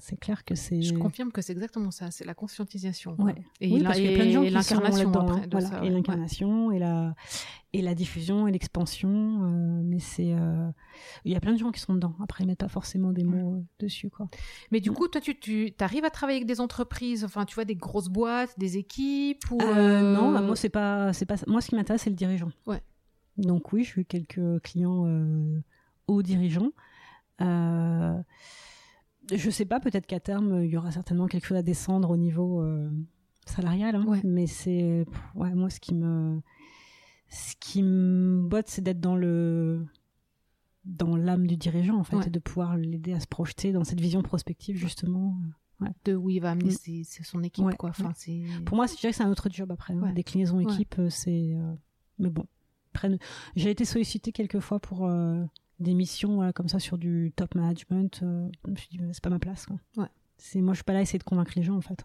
[0.00, 0.80] C'est clair que c'est.
[0.80, 3.16] Je confirme que c'est exactement ça, c'est la conscientisation.
[3.18, 3.34] Ouais.
[3.60, 5.28] Et, oui, parce qu'il y a plein de gens qui sont là-dedans.
[5.28, 5.84] Hein, voilà.
[5.84, 7.14] et l'incarnation, et la
[7.72, 9.10] et la diffusion et l'expansion.
[9.10, 10.70] Euh, mais c'est, euh,
[11.24, 12.14] il y a plein de gens qui sont dedans.
[12.22, 14.28] Après, ils mettent pas forcément des mots euh, dessus, quoi.
[14.70, 17.64] Mais du coup, toi, tu, tu arrives à travailler avec des entreprises, enfin, tu vois,
[17.64, 21.36] des grosses boîtes, des équipes ou Non, bah, moi, c'est pas, c'est pas.
[21.48, 22.52] Moi, ce qui m'intéresse, c'est le dirigeant.
[22.66, 22.80] Ouais.
[23.38, 25.60] Donc oui, je eu quelques clients euh,
[26.08, 26.72] hauts dirigeants.
[27.40, 28.20] Euh,
[29.32, 32.16] je sais pas, peut-être qu'à terme, il y aura certainement quelque chose à descendre au
[32.16, 32.90] niveau euh,
[33.46, 33.94] salarial.
[33.94, 34.20] Hein.
[34.24, 36.40] Mais c'est ouais, moi ce qui me
[37.28, 39.86] ce qui me botte, c'est d'être dans le
[40.84, 44.00] dans l'âme du dirigeant en fait, et de pouvoir l'aider à se projeter dans cette
[44.00, 45.36] vision prospective justement.
[46.04, 47.04] De où il va amener mm.
[47.22, 47.90] son équipe quoi.
[47.90, 48.12] Enfin,
[48.64, 49.94] Pour moi, je dirais que c'est un autre job après.
[49.94, 50.12] Hein.
[50.12, 51.56] Déclinaison équipe, c'est.
[52.18, 52.46] Mais bon,
[53.56, 55.42] j'ai été sollicitée quelques fois pour euh,
[55.80, 58.20] des missions comme ça sur du top management.
[58.22, 59.66] Euh, je me suis dit, c'est pas ma place.
[59.96, 60.06] Ouais.
[60.36, 62.04] C'est, moi, je suis pas là à essayer de convaincre les gens, en fait.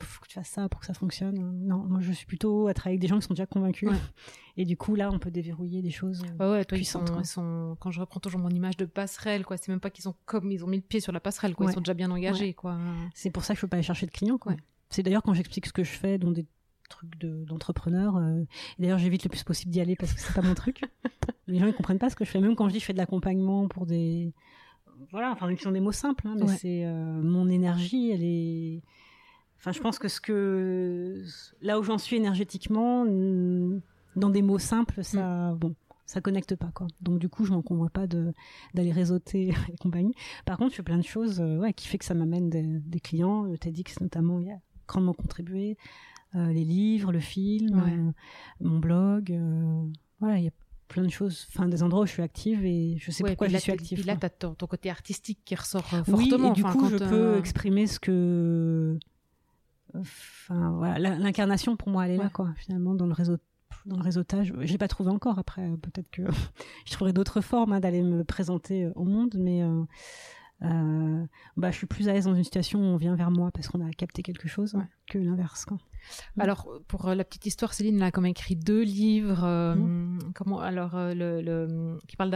[0.00, 1.38] Faut que tu fasses ça pour que ça fonctionne.
[1.66, 3.90] Non, moi, je suis plutôt à travailler avec des gens qui sont déjà convaincus.
[4.56, 7.12] Et du coup, là, on peut déverrouiller des choses ouais, ouais, toi, puissantes.
[7.18, 10.02] Ils sont, quand je reprends toujours mon image de passerelle, quoi, c'est même pas qu'ils
[10.02, 11.66] sont comme, ils ont mis le pied sur la passerelle, quoi.
[11.70, 12.78] Ils sont déjà bien engagés, quoi.
[13.14, 14.54] C'est pour ça que je peux pas aller chercher de clients, quoi.
[14.90, 16.46] C'est d'ailleurs quand j'explique ce que je fais dans des
[16.88, 18.16] truc d'entrepreneur.
[18.16, 18.42] Euh,
[18.78, 20.82] d'ailleurs, j'évite le plus possible d'y aller parce que c'est pas mon truc.
[21.46, 22.40] Les gens ils comprennent pas ce que je fais.
[22.40, 24.32] Même quand je dis je fais de l'accompagnement pour des,
[25.10, 28.82] voilà, enfin ils sont des mots simples, hein, mais c'est euh, mon énergie, elle est.
[29.58, 31.24] Enfin, je pense que ce que
[31.62, 35.58] là où j'en suis énergétiquement, dans des mots simples, ça, mm.
[35.58, 35.74] bon,
[36.06, 36.86] ça connecte pas quoi.
[37.00, 38.32] Donc du coup, je m'encombre pas de
[38.74, 40.14] d'aller réseauter et compagnie.
[40.44, 42.62] Par contre, je fais plein de choses, euh, ouais, qui fait que ça m'amène des,
[42.62, 43.42] des clients.
[43.42, 45.78] Le TEDx notamment, il a grandement contribué.
[46.34, 48.12] Les livres, le film,
[48.60, 49.38] mon blog.
[50.20, 50.52] voilà, il y a
[50.88, 53.56] plein de choses, enfin des endroits où je suis active et je sais pourquoi je
[53.56, 54.00] suis active.
[54.00, 56.16] Et là, tu as ton, côté artistique qui ressort fortement.
[56.16, 58.98] Oui, et du coup, je peux exprimer ce que.
[59.94, 63.36] Enfin, voilà, l'incarnation pour moi, elle est là, quoi, finalement, dans le réseau
[63.86, 64.52] dans le réseautage.
[64.60, 65.38] J'ai pas trouvé encore.
[65.38, 66.22] Après, peut-être que
[66.86, 69.82] je trouverai d'autres formes hein, d'aller me présenter au monde, mais euh,
[70.62, 71.26] euh,
[71.56, 73.68] bah, je suis plus à l'aise dans une situation où on vient vers moi parce
[73.68, 74.76] qu'on a capté quelque chose
[75.06, 75.66] que l'inverse.
[76.36, 76.40] Mm.
[76.40, 80.32] Alors, pour euh, la petite histoire, Céline a même écrit deux livres mm.
[80.34, 82.30] comment, alors, le, qui parlent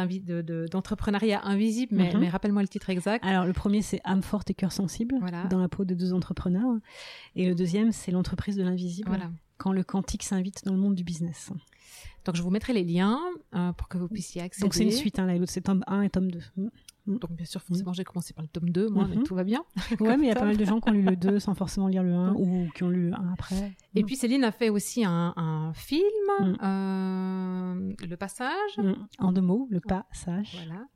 [0.70, 2.18] d'entrepreneuriat invisible, mais, mm-hmm.
[2.18, 3.24] mais rappelle-moi le titre exact.
[3.24, 5.14] Alors, le premier, c'est âme forte et cœur sensible,
[5.50, 6.76] dans la peau de deux entrepreneurs.
[7.36, 9.08] Et le deuxième, c'est l'entreprise de l'invisible.
[9.08, 11.50] Voilà quand le quantique s'invite dans le monde du business.
[12.24, 13.20] Donc je vous mettrai les liens
[13.54, 14.64] euh, pour que vous puissiez accéder.
[14.64, 16.40] Donc c'est une suite, hein, là, c'est tome 1 et tome 2.
[17.08, 17.14] Mm.
[17.14, 17.18] Mm.
[17.18, 19.22] Donc bien sûr, forcément, j'ai commencé par le tome 2, moi, mais mm-hmm.
[19.24, 19.64] tout va bien.
[20.00, 21.54] Ouais, mais il y a pas mal de gens qui ont lu le 2 sans
[21.54, 23.74] forcément lire le 1 ou qui ont lu le 1 après.
[23.94, 26.02] Et puis Céline a fait aussi un, film,
[26.62, 28.80] euh, Le Passage.
[29.18, 30.56] En deux mots, Le Passage.
[30.64, 30.86] Voilà.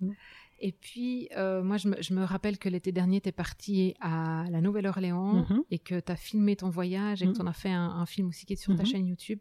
[0.65, 3.95] Et puis, euh, moi, je me, je me, rappelle que l'été dernier, tu es parti
[4.01, 5.65] à la Nouvelle-Orléans mhm.
[5.73, 8.29] et que tu as filmé ton voyage et que tu en as fait un, film
[8.29, 8.89] aussi qui est sur ta mhm.
[8.89, 9.41] chaîne YouTube.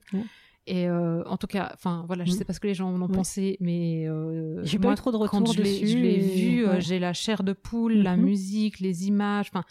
[0.67, 3.01] Et euh, en tout cas, enfin voilà, je sais pas ce que les gens en
[3.01, 5.87] ont pensé, mais euh, j'ai pas eu trop de retours dessus.
[5.87, 9.65] Je l'ai vu, j'ai la chair de poule, la musique, les images, enfin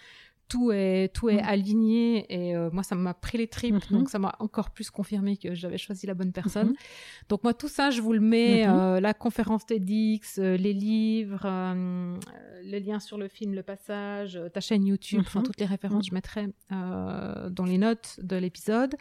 [0.51, 1.47] tout est tout est mm.
[1.47, 3.93] aligné et euh, moi ça m'a pris les tripes mm-hmm.
[3.93, 7.29] donc ça m'a encore plus confirmé que j'avais choisi la bonne personne mm-hmm.
[7.29, 8.97] donc moi tout ça je vous le mets mm-hmm.
[8.97, 14.61] euh, la conférence TEDx euh, les livres le lien sur le film le passage ta
[14.61, 18.97] chaîne YouTube enfin toutes les références je mettrai dans les notes de l'épisode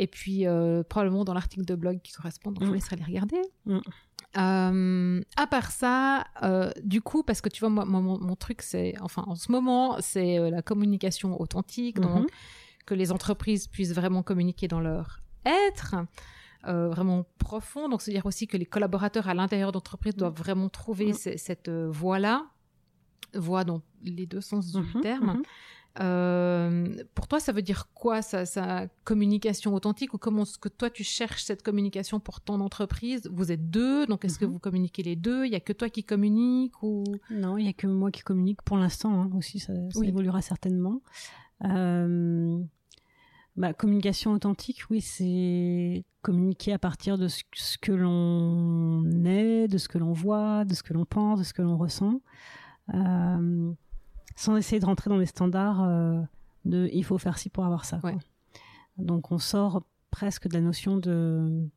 [0.00, 0.46] et puis
[0.88, 3.80] probablement dans l'article de blog qui correspond donc je vous laisserai les regarder mm.
[4.36, 8.94] Euh, à part ça, euh, du coup, parce que tu vois, moi, mon, truc, c'est,
[9.00, 12.26] enfin, en ce moment, c'est euh, la communication authentique, donc mhm.
[12.86, 15.96] que les entreprises puissent vraiment communiquer dans leur être.
[16.62, 17.88] vraiment profond.
[17.88, 22.46] Donc, c'est-à-dire aussi que les collaborateurs à l'intérieur d'entreprise doivent vraiment trouver cette voie-là,
[23.34, 25.00] voie dans les deux sens du mhm.
[25.00, 25.42] terme.
[25.98, 30.88] Euh, pour toi, ça veut dire quoi, sa, communication authentique ou comment est-ce que toi
[30.88, 33.28] tu cherches cette communication pour ton entreprise?
[33.32, 34.52] Vous êtes deux, donc est-ce que mhm.
[34.52, 35.46] vous communiquez les deux?
[35.46, 37.04] Il y a que toi qui communique ou?
[37.30, 39.22] Non, il y a que moi qui communique pour l'instant.
[39.22, 39.72] Hein, aussi, ça,
[40.02, 41.02] évoluera certainement.
[41.64, 42.62] Euh,
[43.56, 47.42] bah, communication authentique, oui, c'est communiquer à partir de ce,
[47.78, 51.52] que l'on est, de ce que l'on voit, de ce que l'on pense, de ce
[51.52, 52.20] que l'on ressent.
[52.94, 53.72] Euh,
[54.40, 56.18] sans essayer de rentrer dans des standards euh,
[56.64, 58.00] de il faut faire ci pour avoir ça.
[58.96, 61.68] Donc on sort presque de la notion de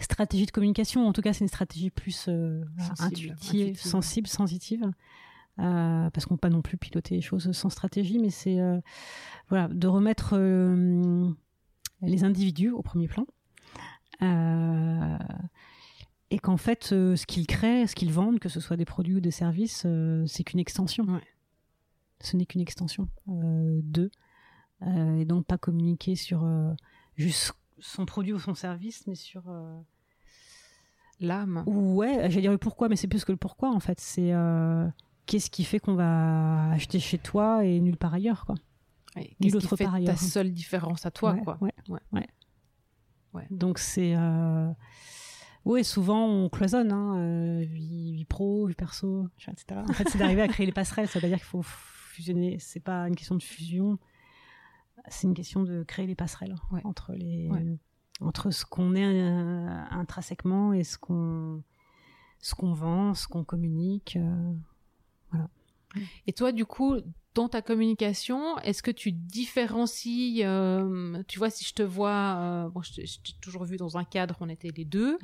[0.00, 1.06] stratégie de communication.
[1.06, 2.64] En tout cas, c'est une stratégie plus euh,
[2.98, 4.90] intuitive, sensible, sensitive.
[5.60, 8.58] Euh, parce qu'on ne peut pas non plus piloter les choses sans stratégie, mais c'est
[9.48, 10.36] voilà de remettre
[12.02, 13.26] les individus au premier plan
[16.30, 19.16] et qu'en fait, euh, ce qu'ils créent, ce qu'ils vendent, que ce soit des produits
[19.16, 21.06] ou des services, euh, c'est qu'une extension.
[22.20, 24.10] Ce n'est qu'une extension euh, d'eux.
[24.82, 26.46] et donc pas communiquer sur
[27.16, 29.44] juste son produit ou son service, mais sur
[31.20, 31.62] l'âme.
[31.66, 34.00] Ouais, j'allais dire le pourquoi, mais c'est plus que le pourquoi en fait.
[34.00, 34.32] C'est
[35.26, 38.56] qu'est-ce qui fait qu'on va acheter chez toi et nulle part ailleurs, quoi.
[39.40, 40.14] Nulle autre part ailleurs.
[40.14, 41.56] Ta seule différence à toi, quoi.
[41.60, 42.26] Ouais, ouais.
[43.32, 43.46] ouais.
[43.50, 44.14] Donc c'est
[45.68, 49.82] oui, souvent on cloisonne, hein, euh, vie, pro, vie perso, etc.
[49.86, 51.08] En fait, c'est d'arriver à créer les passerelles.
[51.08, 52.58] Ça veut dire qu'il faut fusionner.
[52.58, 53.98] C'est pas une question de fusion,
[55.08, 56.54] c'est une question de créer les passerelles
[56.84, 57.50] entre les
[58.20, 61.62] entre ce qu'on est euh, intrinsèquement et ce qu'on
[62.40, 64.16] ce qu'on vend, ce qu'on communique.
[64.16, 64.54] Euh,
[65.30, 65.50] voilà.
[66.26, 66.96] Et toi, du coup,
[67.38, 72.68] dans ta communication, est-ce que tu différencies, euh, tu vois, si je te vois, euh,
[72.68, 73.04] bon, je t'ai
[73.40, 75.18] toujours vu dans un cadre, on était les deux,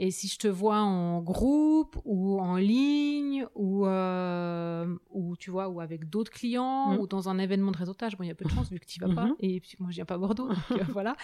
[0.00, 5.68] et si je te vois en groupe ou en ligne ou euh, ou tu vois
[5.68, 6.98] ou avec d'autres clients mm.
[6.98, 8.86] ou dans un événement de réseautage, bon, il y a peu de chance vu que
[8.86, 9.36] tu vas pas, mm-hmm.
[9.38, 10.58] et puis moi je viens pas à Bordeaux, donc
[10.90, 11.16] voilà.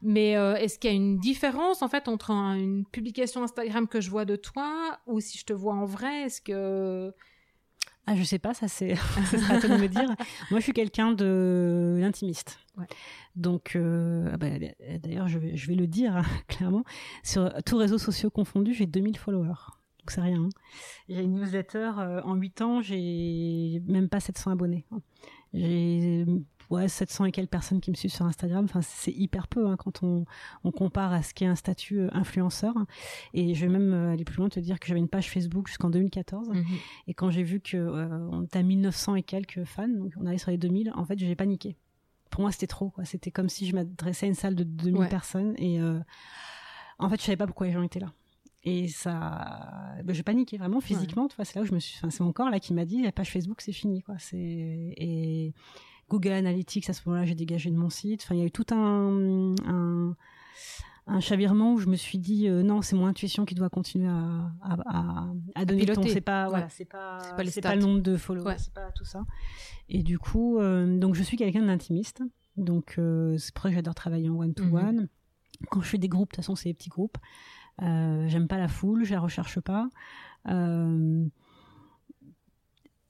[0.00, 4.08] Mais est-ce qu'il y a une différence en fait entre une publication Instagram que je
[4.08, 7.12] vois de toi ou si je te vois en vrai, est-ce que
[8.06, 8.94] ah, je sais pas, ça c'est,
[9.30, 10.08] ça sera à toi de me dire.
[10.50, 12.58] Moi, je suis quelqu'un de l'intimiste.
[12.76, 12.86] Ouais.
[13.34, 14.48] Donc, euh, ah bah,
[15.02, 16.84] d'ailleurs, je vais, je vais le dire hein, clairement.
[17.22, 19.48] Sur tous réseaux sociaux confondus, j'ai 2000 followers.
[20.00, 20.42] Donc, c'est rien.
[20.42, 20.48] Hein.
[21.08, 21.92] J'ai une newsletter.
[21.98, 24.84] Euh, en 8 ans, j'ai même pas 700 abonnés.
[25.54, 26.26] J'ai
[26.70, 28.64] ouais, 700 et quelques personnes qui me suivent sur Instagram.
[28.64, 30.24] Enfin, c'est hyper peu hein, quand on,
[30.64, 32.74] on, compare à ce qu'est un statut euh, influenceur.
[33.32, 35.68] Et je vais même euh, aller plus loin, te dire que j'avais une page Facebook
[35.68, 36.48] jusqu'en 2014.
[36.48, 36.64] Mhm.
[37.08, 40.26] Et quand j'ai vu que euh, on était à 1900 et quelques fans, donc on
[40.26, 41.76] allait sur les 2000, en fait, j'ai paniqué
[42.30, 42.92] pour moi, c'était trop.
[43.04, 45.80] C'était comme si je m'adressais à une salle de 2000 personnes et
[46.98, 48.12] en fait, je savais pas pourquoi les gens étaient là.
[48.64, 51.28] Et ça, ben, je paniquais vraiment physiquement.
[51.38, 51.44] Ouais.
[51.44, 53.12] C'est là où je me suis, enfin, c'est mon corps là qui m'a dit la
[53.12, 54.14] page Facebook c'est fini quoi.
[54.18, 55.52] C'est et
[56.08, 58.22] Google Analytics à ce moment-là j'ai dégagé de mon site.
[58.24, 60.16] Enfin, il y a eu tout un, un
[61.06, 64.08] un chavirement où je me suis dit euh, non c'est mon intuition qui doit continuer
[64.08, 66.02] à, à, à, donner le ton.
[66.02, 69.24] C'est pas voilà c'est pas c'est pas, le nombre de followers c'est pas tout ça.
[69.88, 72.22] Et du coup euh, donc je suis quelqu'un d'intimiste.
[72.56, 75.08] Donc euh, c'est pour ça que j'adore travailler en one to one
[75.70, 77.18] quand je fais des groupes de toute façon c'est des petits groupes.
[77.82, 79.88] Euh, j'aime pas la foule, je la recherche pas.
[80.48, 81.26] Euh,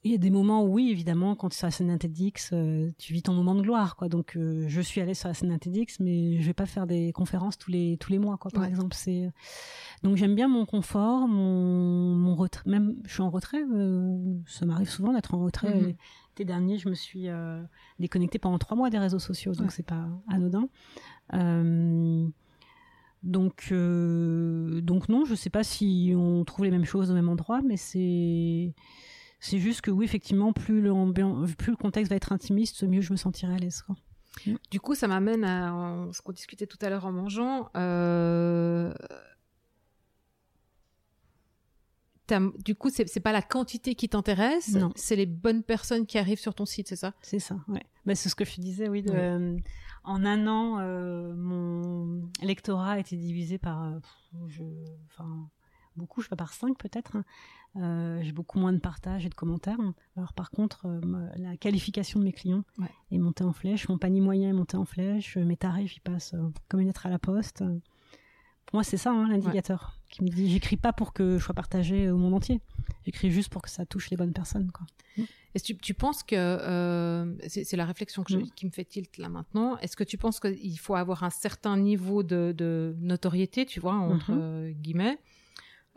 [0.05, 2.51] il y a des moments où oui, évidemment, quand tu es sur la scène TEDx,
[2.53, 4.07] euh, tu vis ton moment de gloire, quoi.
[4.07, 7.57] Donc, je suis allée sur la scène TEDx, mais je vais pas faire des conférences
[7.57, 8.51] tous les tous les mois, quoi.
[8.51, 9.31] Par exemple, c'est
[10.03, 12.69] donc j'aime bien mon confort, mon mon retrait.
[12.69, 13.63] Même, je suis en retrait.
[14.47, 15.73] ça m'arrive souvent d'être en retrait.
[15.73, 15.95] Mm
[16.37, 17.27] L'été dernier, je me suis
[17.97, 20.67] déconnectée pendant trois mois des réseaux sociaux, donc c'est pas anodin.
[21.33, 22.27] Euh,
[23.23, 27.29] donc, euh, donc non, je sais pas si on trouve les mêmes choses au même
[27.29, 28.73] endroit, mais c'est
[29.45, 33.11] c'est juste que oui, effectivement, plus le, plus le contexte va être intimiste, mieux je
[33.11, 33.83] me sentirai à l'aise.
[34.71, 37.69] Du coup, ça m'amène à ce qu'on discutait tout à l'heure en mangeant.
[37.77, 38.91] Euh,
[42.63, 46.55] du coup, c'est pas la quantité qui t'intéresse, c'est les bonnes personnes qui arrivent sur
[46.55, 47.13] ton site, c'est ça?
[47.21, 47.85] C'est ça, ouais.
[48.07, 49.03] Bah, c'est ce que je te disais, oui.
[49.03, 49.57] De,
[50.03, 53.99] en un an, euh, mon lectorat a été divisé par, euh,
[54.47, 54.63] je,
[55.97, 57.15] beaucoup, je sais pas par cinq peut-être.
[57.15, 57.25] Hein.
[57.77, 59.77] Euh, j'ai beaucoup moins de partages et de commentaires.
[60.17, 60.87] Alors par contre,
[61.37, 62.63] la qualification de mes clients
[63.11, 66.35] est montée en flèche, mon panier moyen est monté en flèche, mes tarifs ils passent
[66.69, 67.63] comme une lettre à la poste.
[68.65, 71.53] Pour moi, c'est ça hein, l'indicateur qui me dit j'écris pas pour que je sois
[71.53, 72.61] partagé au monde entier.
[73.05, 74.71] J'écris juste pour que ça touche les bonnes personnes.
[74.71, 74.87] Quoi.
[75.53, 78.49] Est-ce que tu, penses que euh, c'est la réflexion que mm.
[78.55, 81.77] qui me fait tilt là maintenant Est-ce que tu penses qu'il faut avoir un certain
[81.77, 84.73] niveau de, notoriété, tu vois, entre mm-hmm.
[84.81, 85.17] guillemets,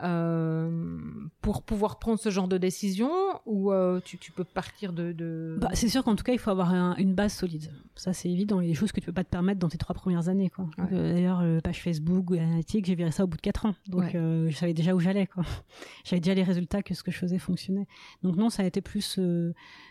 [0.00, 0.98] euh,
[1.40, 3.10] pour pouvoir prendre ce genre de décision
[3.46, 6.96] ou euh, tu, peux partir de, Bah, c'est sûr qu'en tout cas il faut avoir
[6.98, 7.72] une base solide.
[7.96, 8.60] Ça c'est évident.
[8.60, 10.28] Il y a des choses que tu peux pas te permettre dans tes trois premières
[10.28, 10.66] années quoi.
[10.92, 13.74] Euh, d'ailleurs le page Facebook ou l'analytique j'ai viré ça au bout de quatre ans.
[13.88, 15.44] Donc je savais déjà où j'allais quoi.
[16.04, 17.86] J'avais déjà les résultats que ce que je faisais fonctionnait.
[18.22, 19.18] Donc non ça a été plus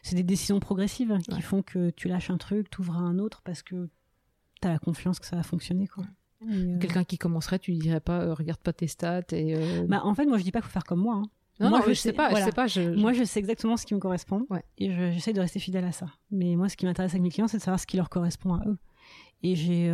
[0.04, 3.42] c'est des décisions progressives qui font que tu lâches un truc tu ouvres un autre
[3.44, 3.90] parce que
[4.62, 6.06] tu as la confiance que ça va fonctionner quoi
[6.44, 9.56] euh, Quelqu'un qui commencerait, tu lui dirais pas, euh, regarde pas tes stats et.
[9.56, 11.16] Euh, bah, en fait, moi, je dis pas qu'il faut faire comme moi.
[11.16, 11.30] Hein.
[11.60, 12.68] Non, moi, je, sais, pas, je sais pas.
[12.96, 14.46] Moi, je sais exactement ce qui me correspond
[14.78, 16.06] et j'essaie de rester fidèle à ça.
[16.30, 18.54] Mais moi, ce qui m'intéresse avec mes clients, c'est de savoir ce qui leur correspond
[18.54, 18.78] à eux.
[19.42, 19.92] Et j'ai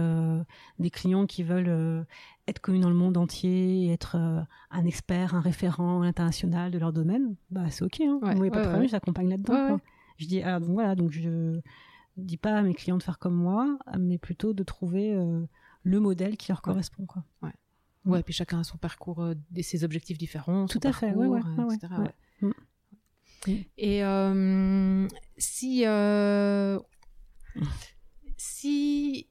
[0.77, 2.05] des clients qui veulent
[2.49, 7.35] être connus dans le monde entier, être un expert, un référent international de leur domaine.
[7.49, 8.01] Bah, c'est ok.
[8.01, 8.19] Hein.
[8.21, 9.79] Moi, n'y a pas de problème, j'accompagne là-dedans.
[10.17, 11.61] Je dis, ah, donc voilà, donc je
[12.17, 15.17] dis pas à mes clients de faire comme moi, mais plutôt de trouver
[15.83, 17.05] le modèle qui leur correspond.
[17.05, 17.23] Quoi.
[17.41, 17.51] Ouais.
[18.05, 20.65] Ouais, et puis chacun a son parcours euh, et ses objectifs différents.
[20.65, 21.93] Tout à fait, ouais, ouais, euh, etc.
[23.77, 25.07] Et euh,
[25.37, 25.85] si,
[28.37, 29.27] si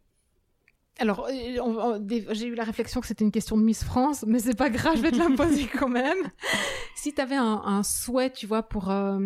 [0.99, 1.99] alors, euh,
[2.31, 4.97] j'ai eu la réflexion que c'était une question de Miss France, mais c'est pas grave,
[4.97, 6.19] je vais te la poser quand même.
[7.03, 9.19] Si tu avais un, souhait, tu vois, pour euh,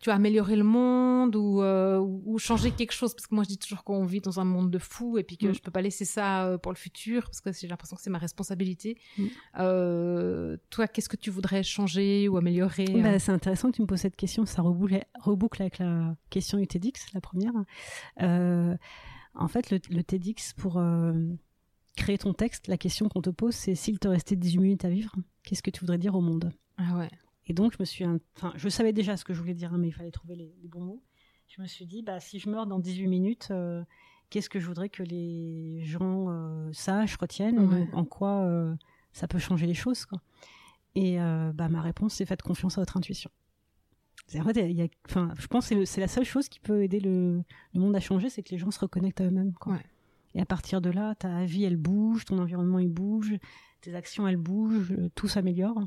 [0.00, 3.58] tu vois, améliorer le monde euh, ou, changer quelque chose, parce que moi je dis
[3.58, 5.54] toujours qu'on vit dans un monde de fous et puis que mm.
[5.54, 8.18] je peux pas laisser ça pour le futur, parce que j'ai l'impression que c'est ma
[8.18, 8.98] responsabilité.
[9.18, 9.26] Mm.
[10.68, 14.00] toi, qu'est-ce que tu voudrais changer ou améliorer bah, C'est intéressant que tu me poses
[14.00, 17.52] cette question, ça reboucle, reboucle avec la question UTDX, la première.
[19.34, 21.12] En fait, le, TEDx, pour euh,
[21.96, 24.90] créer ton texte, la question qu'on te pose, c'est s'il te restait 18 minutes à
[24.90, 26.52] vivre, qu'est-ce que tu voudrais dire au monde?
[26.82, 27.10] Ah ouais.
[27.46, 28.04] Et donc, je me suis.
[28.36, 30.54] Enfin, je savais déjà ce que je voulais dire, hein, mais il fallait trouver les,
[30.68, 31.02] bons mots.
[31.48, 33.82] Je me suis dit, bah, si je meurs dans 18 minutes, euh,
[34.30, 38.48] qu'est-ce que je voudrais que les gens euh, sachent, retiennent, en quoi
[39.12, 40.20] ça peut changer les choses, quoi.
[40.94, 43.30] Et bah, ma réponse, c'est faites confiance à votre intuition.
[44.34, 47.00] En fait, y a, enfin, je pense que c'est la seule chose qui peut aider
[47.00, 47.42] le,
[47.74, 49.52] le monde à changer, c'est que les gens se reconnectent à eux-mêmes.
[50.34, 53.34] Et à partir de là, ta vie, elle bouge, ton environnement, il bouge,
[53.82, 55.86] tes actions, elles bougent, tout s'améliore.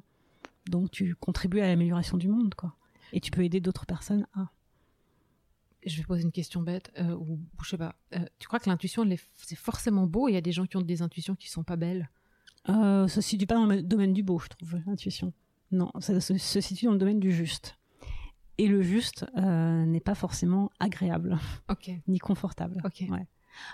[0.70, 2.76] Donc, tu contribues à l'amélioration du monde, quoi.
[3.14, 4.50] Et tu peux aider d'autres personnes à.
[5.86, 7.96] Je vais poser une question bête, euh, ou je sais pas.
[8.16, 10.82] Euh, tu crois que l'intuition, c'est forcément beau Il y a des gens qui ont
[10.82, 12.10] des intuitions qui sont pas belles?
[12.70, 15.32] Euh, Ça se situe pas dans le domaine du beau, je trouve, l'intuition.
[15.72, 17.78] Non, ça se situe dans le domaine du juste
[18.58, 21.38] et le juste euh, n'est pas forcément agréable
[22.08, 22.82] ni confortable.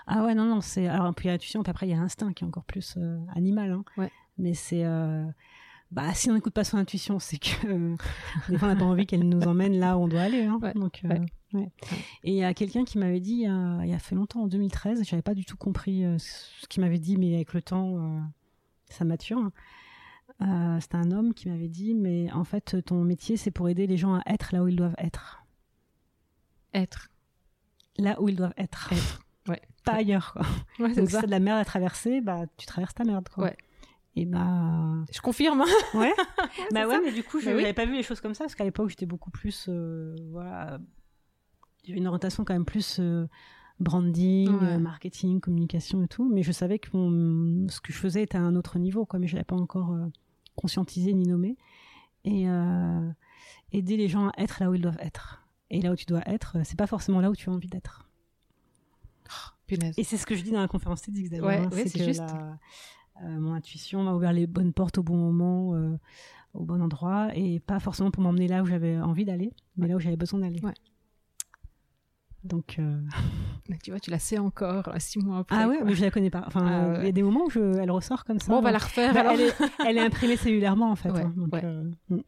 [0.06, 1.92] Ah ouais non non c'est alors puis il y a l'intuition puis après il y
[1.92, 2.96] a l'instinct qui est encore plus
[3.34, 3.84] animal hein.
[4.38, 5.24] mais c'est euh,
[5.92, 7.66] bah si on n'écoute pas son intuition c'est que
[8.48, 10.58] des fois on n'a pas envie qu'elle nous emmène là où on doit aller hein.
[10.74, 11.02] donc
[12.24, 15.04] Et il y a quelqu'un qui m'avait dit, il y a fait longtemps, en 2013,
[15.06, 18.22] j'avais pas du tout compris ce qu'il m'avait dit, mais avec le temps,
[18.88, 19.50] ça mature.
[20.40, 23.86] Euh, C'était un homme qui m'avait dit, mais en fait, ton métier, c'est pour aider
[23.86, 25.44] les gens à être là où ils doivent être.
[26.74, 27.10] Être.
[27.98, 28.92] Là où ils doivent être.
[28.92, 29.20] Être.
[29.48, 29.60] Ouais.
[29.84, 30.46] Pas ailleurs, quoi.
[30.78, 31.20] Ouais, Donc, ça.
[31.20, 33.44] si de la merde à traverser, bah, tu traverses ta merde, quoi.
[33.44, 33.56] Ouais.
[34.14, 35.04] Et bah.
[35.12, 35.62] Je confirme.
[35.62, 35.66] hein.
[35.98, 36.12] Ouais.
[36.72, 37.00] bah ouais, ça.
[37.04, 37.62] mais du coup, je Bah oui.
[37.62, 39.66] n'avais pas vu les choses comme ça, parce qu'à l'époque, j'étais beaucoup plus.
[39.68, 40.78] euh, voilà.
[41.84, 42.98] J'avais une orientation quand même plus.
[43.00, 43.26] euh,
[43.80, 44.78] branding, Ouais.
[44.78, 48.42] marketing, communication et tout, mais je savais que mon- ce que je faisais était à
[48.42, 50.06] un autre niveau, quoi, mais je l'avais pas encore euh,
[50.54, 51.56] conscientisé ni nommé.
[52.24, 53.10] Et euh,
[53.72, 55.42] aider les gens à être là où ils doivent être.
[55.70, 58.08] Et là où tu dois être, c'est pas forcément là où tu as envie d'être.
[59.66, 59.94] Punaise.
[59.98, 61.46] Et c'est ce que je dis dans la conférence TEDx d'ailleurs.
[61.46, 62.20] Ouais, hein, ouais, c'est juste.
[62.20, 62.58] la-
[63.28, 65.96] mon intuition m'a ouvert les bonnes portes au bon moment, euh,
[66.54, 69.96] au bon endroit, et pas forcément pour m'emmener là où j'avais envie d'aller, mais là
[69.96, 70.60] où j'avais besoin d'aller.
[70.62, 70.74] Ouais.
[72.44, 73.00] Donc, euh,
[73.84, 75.56] Tu vois, tu la sais encore euh, six mois après.
[75.56, 75.86] ah ouais, quoi.
[75.86, 76.42] mais je la connais pas.
[76.46, 78.50] Enfin, Ah euh, il y a des moments où je, elle ressort comme ça.
[78.52, 79.32] Bon, on va la refaire Bah, alors.
[79.34, 79.54] elle, est,
[79.86, 81.10] elle est imprimée cellulairement en fait.
[81.10, 81.64] Ouais, hein, donc, ouais.
[81.64, 82.20] euh, mm.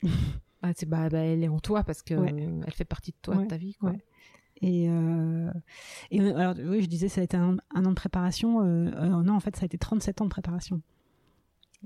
[0.63, 3.17] Ah, c'est- bah, bah, elle est en toi parce que euh, elle fait partie de
[3.21, 3.75] toi, de ta vie.
[3.75, 3.93] Quoi.
[4.63, 5.51] Et, euh,
[6.11, 8.61] et euh, alors, oui, je disais, ça a été un, un an de préparation.
[8.63, 10.81] euh, euh, non, en fait, ça a été 37 ans de préparation.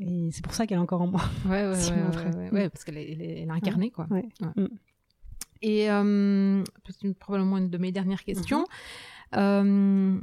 [0.01, 1.23] Et c'est pour ça qu'elle est encore en moi.
[1.47, 1.73] Ouais, ouais,
[2.53, 4.07] ouais, parce qu'elle est, elle est- elle est incarnée, quoi.
[4.57, 4.67] Mm.
[5.63, 6.63] Et euh,
[7.01, 8.65] c'est probablement une de mes dernières questions.
[9.35, 10.21] Euh,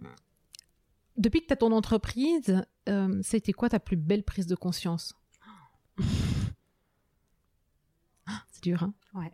[1.18, 2.64] depuis que tu as ton entreprise,
[3.22, 5.14] c'était quoi ta plus belle prise de conscience?
[8.52, 9.32] C'est dur, hein Ouais.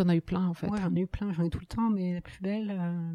[0.00, 0.66] T'en as eu plein, en fait.
[0.68, 2.70] Ouais, j'en ai eu plein, j'en ai tout le temps, mais la plus belle.
[2.70, 3.12] euh,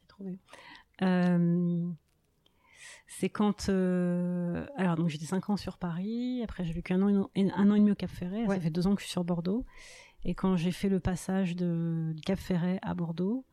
[0.00, 0.38] J'ai trouvé.
[1.02, 1.88] Euh,
[3.06, 3.68] C'est quand.
[3.68, 7.70] euh, Alors, donc j'étais 5 ans sur Paris, après j'ai vécu un an, et- un
[7.70, 8.56] an et demi au Cap Ferret, Ouais.
[8.56, 9.64] ça fait deux ans que je suis sur Bordeaux.
[10.24, 13.44] Et quand j'ai fait le passage de, du Cap Ferret à Bordeaux,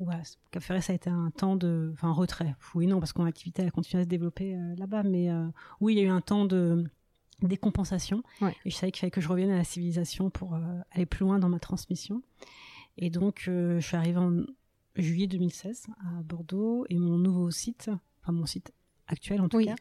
[0.00, 1.90] ouais, Cap Ferret, ça a été un temps de.
[1.94, 2.54] Enfin, retrait.
[2.74, 5.46] Oui, non, parce que mon activité a continué à se développer euh, là-bas, mais euh,
[5.80, 6.84] oui, il y a eu un temps de
[7.42, 8.22] décompensation.
[8.40, 8.54] Ouais.
[8.64, 10.60] Et je savais qu'il fallait que je revienne à la civilisation pour euh,
[10.92, 12.22] aller plus loin dans ma transmission.
[12.96, 14.42] Et donc, je suis arrivée en
[14.96, 17.90] juillet 2016 à Bordeaux et mon nouveau site,
[18.22, 18.72] enfin mon site
[19.06, 19.66] actuel en tout Oui.
[19.66, 19.76] cas,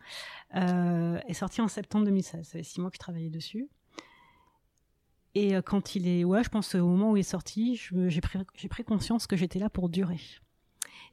[1.27, 2.45] est sorti en septembre 2016.
[2.45, 3.67] Ça fait six mois que je travaillais dessus.
[5.37, 7.79] Et euh, quand il est, ouais, je pense euh, au moment où il est sorti,
[8.07, 10.19] j'ai pris, conscience que j'étais là pour durer.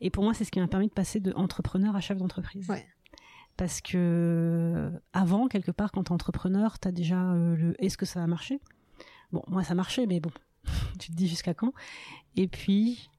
[0.01, 2.66] Et pour moi, c'est ce qui m'a permis de passer de entrepreneur à chef d'entreprise.
[2.70, 2.87] Ouais.
[3.59, 8.18] Parce que euh, avant, quelque part, quand t'es entrepreneur, t'as déjà le est-ce que ça
[8.20, 8.62] va marcher?
[9.31, 10.31] Bon, moi ça marchait, mais bon,
[10.99, 11.75] tu te dis jusqu'à quand?
[12.35, 13.11] Et puis,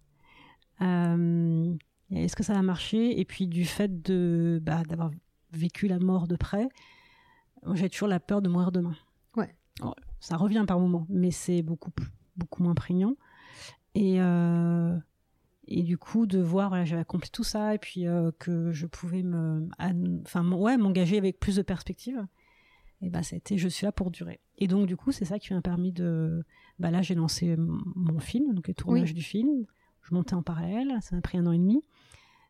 [0.82, 1.72] euh,
[2.10, 3.20] est-ce que ça va marcher?
[3.20, 5.12] Et puis du fait de bah, d'avoir
[5.52, 6.68] vécu la mort de près,
[7.74, 8.96] j'ai toujours la peur de mourir demain.
[9.36, 9.56] Ouais.
[9.80, 9.96] Alors,
[10.26, 11.92] ça revient par moments, mais c'est beaucoup
[12.36, 13.16] beaucoup moins prégnant.
[13.94, 14.98] Et euh,
[15.68, 18.88] et du coup de voir voilà, j'avais accompli tout ça et puis euh, que je
[18.88, 19.70] pouvais me
[20.24, 22.26] enfin ouais m'engager avec plus de perspectives
[23.02, 24.40] et bah ça a été je suis là pour durer.
[24.58, 26.44] Et donc du coup c'est ça qui m'a permis de
[26.80, 29.66] bah là j'ai lancé mon film donc le tournage du film.
[30.02, 31.84] Je montais en parallèle ça m'a pris un an et demi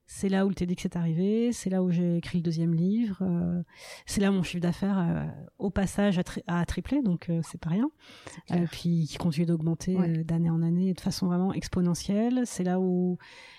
[0.07, 3.17] c'est là où le TEDx est arrivé c'est là où j'ai écrit le deuxième livre
[3.21, 3.61] euh,
[4.05, 5.23] c'est là où mon chiffre d'affaires euh,
[5.57, 7.89] au passage a, tri- a triplé donc euh, c'est pas rien
[8.71, 10.23] puis qui continue d'augmenter Ouais.
[10.23, 12.41] d'année en année de façon vraiment exponentielle.
[12.45, 13.17] C'est là où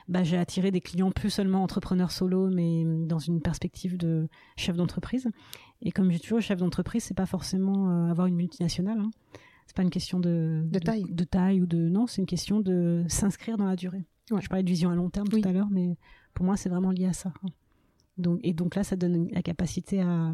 [0.09, 4.29] bah, j'ai attiré des clients plus seulement entrepreneurs solo, mais hum, dans une perspective de
[4.57, 5.29] chef d'entreprise.
[5.83, 8.99] Et comme j'ai toujours chef d'entreprise, c'est pas forcément avoir une multinationale.
[9.01, 9.11] Hein.
[9.67, 11.05] C'est pas une question de, De taille.
[11.11, 14.07] de taille ou de non, c'est une question de s'inscrire dans la durée.
[14.31, 14.41] Ouais.
[14.41, 15.41] Je parlais de vision à long terme Oui.
[15.43, 15.97] tout à l'heure, mais
[16.37, 17.33] pour moi c'est vraiment lié à ça.
[17.43, 17.49] hein.
[18.19, 20.33] Donc et donc là, ça donne la capacité à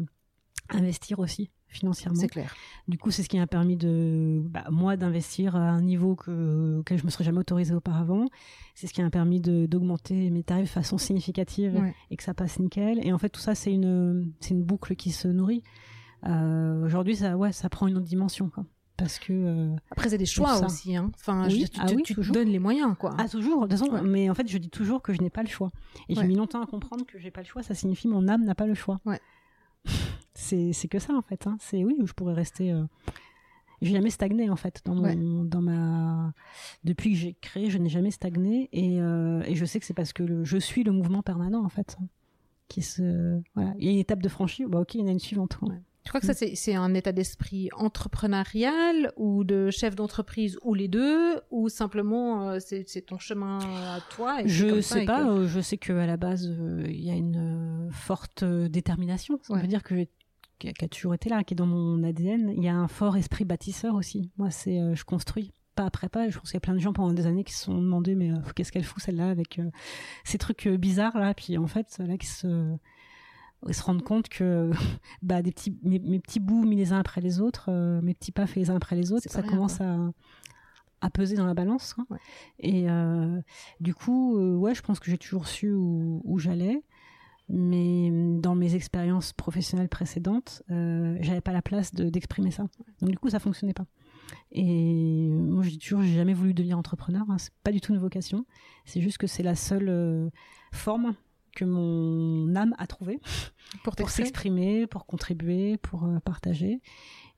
[0.69, 2.19] investir aussi financièrement.
[2.19, 2.53] C'est clair.
[2.87, 6.77] Du coup, c'est ce qui m'a permis de, bah, moi, d'investir à un niveau que,
[6.79, 8.27] auquel je me serais jamais autorisée auparavant.
[8.75, 11.93] C'est ce qui m'a permis d'augmenter mes tarifs de façon significative Ouais.
[12.11, 13.05] et que ça passe nickel.
[13.05, 15.63] Et en fait, tout ça, c'est une, c'est une boucle qui se nourrit.
[16.27, 18.65] Euh, aujourd'hui, ça, ouais, ça prend une autre dimension, quoi.
[19.03, 20.95] Parce que, euh, Après, c'est des choix aussi.
[20.95, 21.11] Hein.
[21.15, 22.33] Enfin, Oui, je veux dire, tu, ah te- oui, tu te toujours.
[22.33, 23.13] donnes les moyens, quoi.
[23.17, 24.01] ah, toujours, de toute façon, Ouais.
[24.01, 25.71] mais en fait, je dis toujours que je n'ai pas le choix.
[26.09, 26.21] Et Ouais.
[26.21, 27.63] j'ai mis longtemps à comprendre que j'ai pas le choix.
[27.63, 28.99] Ça signifie mon âme n'a pas le choix.
[29.05, 29.19] Ouais.
[30.33, 31.47] c'est, que ça, en fait.
[31.47, 31.57] Hein.
[31.59, 32.71] C'est oui, je pourrais rester.
[32.71, 32.83] Euh...
[33.81, 35.15] J'ai jamais stagné, en fait, dans, mon, Ouais.
[35.45, 36.33] dans ma.
[36.85, 38.69] Depuis que j'ai créé, je n'ai jamais stagné.
[38.71, 41.63] Et, euh, et je sais que c'est parce que le- je suis le mouvement permanent,
[41.65, 41.97] en fait.
[42.69, 43.41] Qui se...
[43.55, 43.73] voilà.
[43.77, 45.57] Il y a une étape de franchie, bah, ok, il y en a une suivante.
[45.63, 45.81] Ouais.
[46.03, 50.73] Tu crois que ça, c'est c'est un état d'esprit entrepreneurial ou de chef d'entreprise ou
[50.73, 55.23] les deux ou simplement euh, c'est ton chemin à toi et c'est Je sais pas,
[55.23, 58.67] que- euh, je sais qu'à la base, euh, il y a une euh, forte euh,
[58.67, 59.39] détermination.
[59.43, 59.61] Ça Ouais.
[59.61, 60.05] veut dire que
[60.59, 62.53] qui a, toujours été là, qui est dans mon ADN.
[62.55, 64.31] Il y a un fort esprit bâtisseur aussi.
[64.37, 66.29] Moi, c'est je construis pas après pas.
[66.29, 68.15] Je pense qu'il y a plein de gens pendant des années qui se sont demandé
[68.15, 69.59] mais qu'est-ce qu'elle fout celle-là avec
[70.23, 71.33] ces trucs bizarres là.
[71.33, 72.77] Puis en fait, là qui se
[73.71, 74.71] se rendre compte que
[75.21, 78.47] bah, des petits, mes, petits bouts mis les uns après les autres, mes petits pas
[78.47, 79.97] faits les uns après les autres, ça commence à,
[81.03, 81.95] à peser dans la balance.
[82.59, 83.41] Et euh,
[83.79, 86.81] du coup, euh, ouais, je pense que j'ai toujours su où, j'allais.
[87.49, 88.09] Mais
[88.39, 92.63] dans mes expériences professionnelles précédentes, euh, j'avais pas la place d'exprimer ça.
[93.01, 93.85] Donc du coup, ça fonctionnait pas.
[94.53, 97.25] Et moi, j'ai toujours, j'ai jamais voulu devenir entrepreneur.
[97.29, 97.37] Hein.
[97.37, 98.45] C'est pas du tout une vocation.
[98.85, 100.29] C'est juste que c'est la seule euh,
[100.71, 101.15] forme
[101.55, 103.19] que mon âme a trouvée
[103.83, 106.81] pour, pour s'exprimer, pour contribuer, pour partager.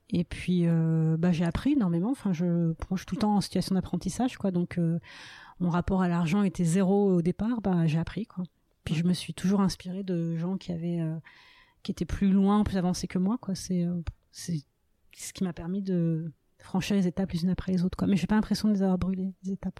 [0.09, 2.11] Et puis, euh, bah, j'ai appris énormément.
[2.11, 4.51] Enfin, je, je suis tout le temps en situation d'apprentissage, quoi.
[4.51, 4.99] Donc, euh,
[5.59, 7.61] mon rapport à l'argent était zéro au départ.
[7.61, 8.43] Bah, j'ai appris, quoi.
[8.83, 11.17] Puis, je me suis toujours inspirée de gens qui avaient, euh,
[11.81, 13.55] qui étaient plus loin, plus avancés que moi, quoi.
[13.55, 13.85] C'est,
[14.31, 14.61] c'est
[15.15, 18.07] ce qui m'a permis de franchir les étapes les unes après les autres, quoi.
[18.07, 19.79] Mais j'ai pas l'impression de les avoir brûlées, les étapes.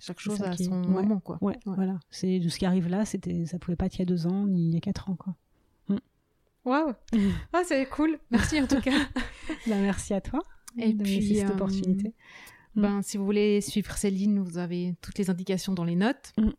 [0.00, 1.38] Chaque chose a son moment, quoi.
[1.40, 1.98] Ouais, voilà.
[2.10, 3.04] C'est de ce qui arrive là.
[3.04, 5.08] C'était, ça pouvait pas être il y a deux ans ni il y a quatre
[5.10, 5.34] ans, quoi.
[6.64, 6.94] Waouh
[7.52, 8.18] Ah, c'est cool.
[8.30, 8.90] Merci en tout cas.
[9.66, 10.40] Bah, merci à toi
[10.78, 12.12] Et de puis, cette euh, opportunité.
[12.74, 16.32] Ben, Si vous voulez suivre Céline, vous avez toutes les indications dans les notes.
[16.38, 16.50] Mm.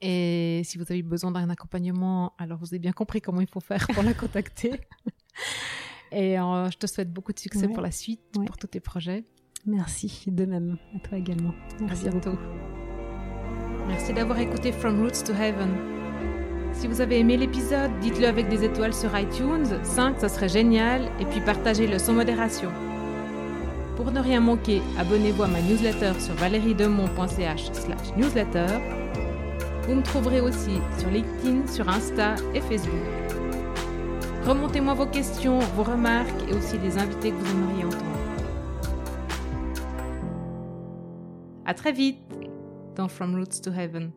[0.00, 3.60] Et si vous avez besoin d'un accompagnement, alors vous avez bien compris comment il faut
[3.60, 4.80] faire pour la contacter.
[6.12, 9.24] Et euh, je te souhaite beaucoup de succès pour la suite, pour tous tes projets.
[9.66, 10.76] Merci, de même.
[10.94, 11.52] À toi également.
[11.80, 12.38] Merci à bientôt.
[13.88, 15.70] Merci d'avoir écouté From Roots to Heaven.
[16.72, 21.02] Si vous avez aimé l'épisode, dites-le avec des étoiles sur iTunes, 5 ça serait génial,
[21.20, 22.70] et puis partagez-le sans modération.
[23.96, 28.66] Pour ne rien manquer, abonnez-vous à ma newsletter sur valeriedemont.ch slash newsletter.
[29.88, 32.92] Vous me trouverez aussi sur LinkedIn, sur Insta et Facebook.
[34.44, 38.25] Remontez-moi vos questions, vos remarques et aussi les invités que vous aimeriez entendre.
[41.68, 42.20] À très vite
[42.94, 44.12] dans From Roots to Heaven.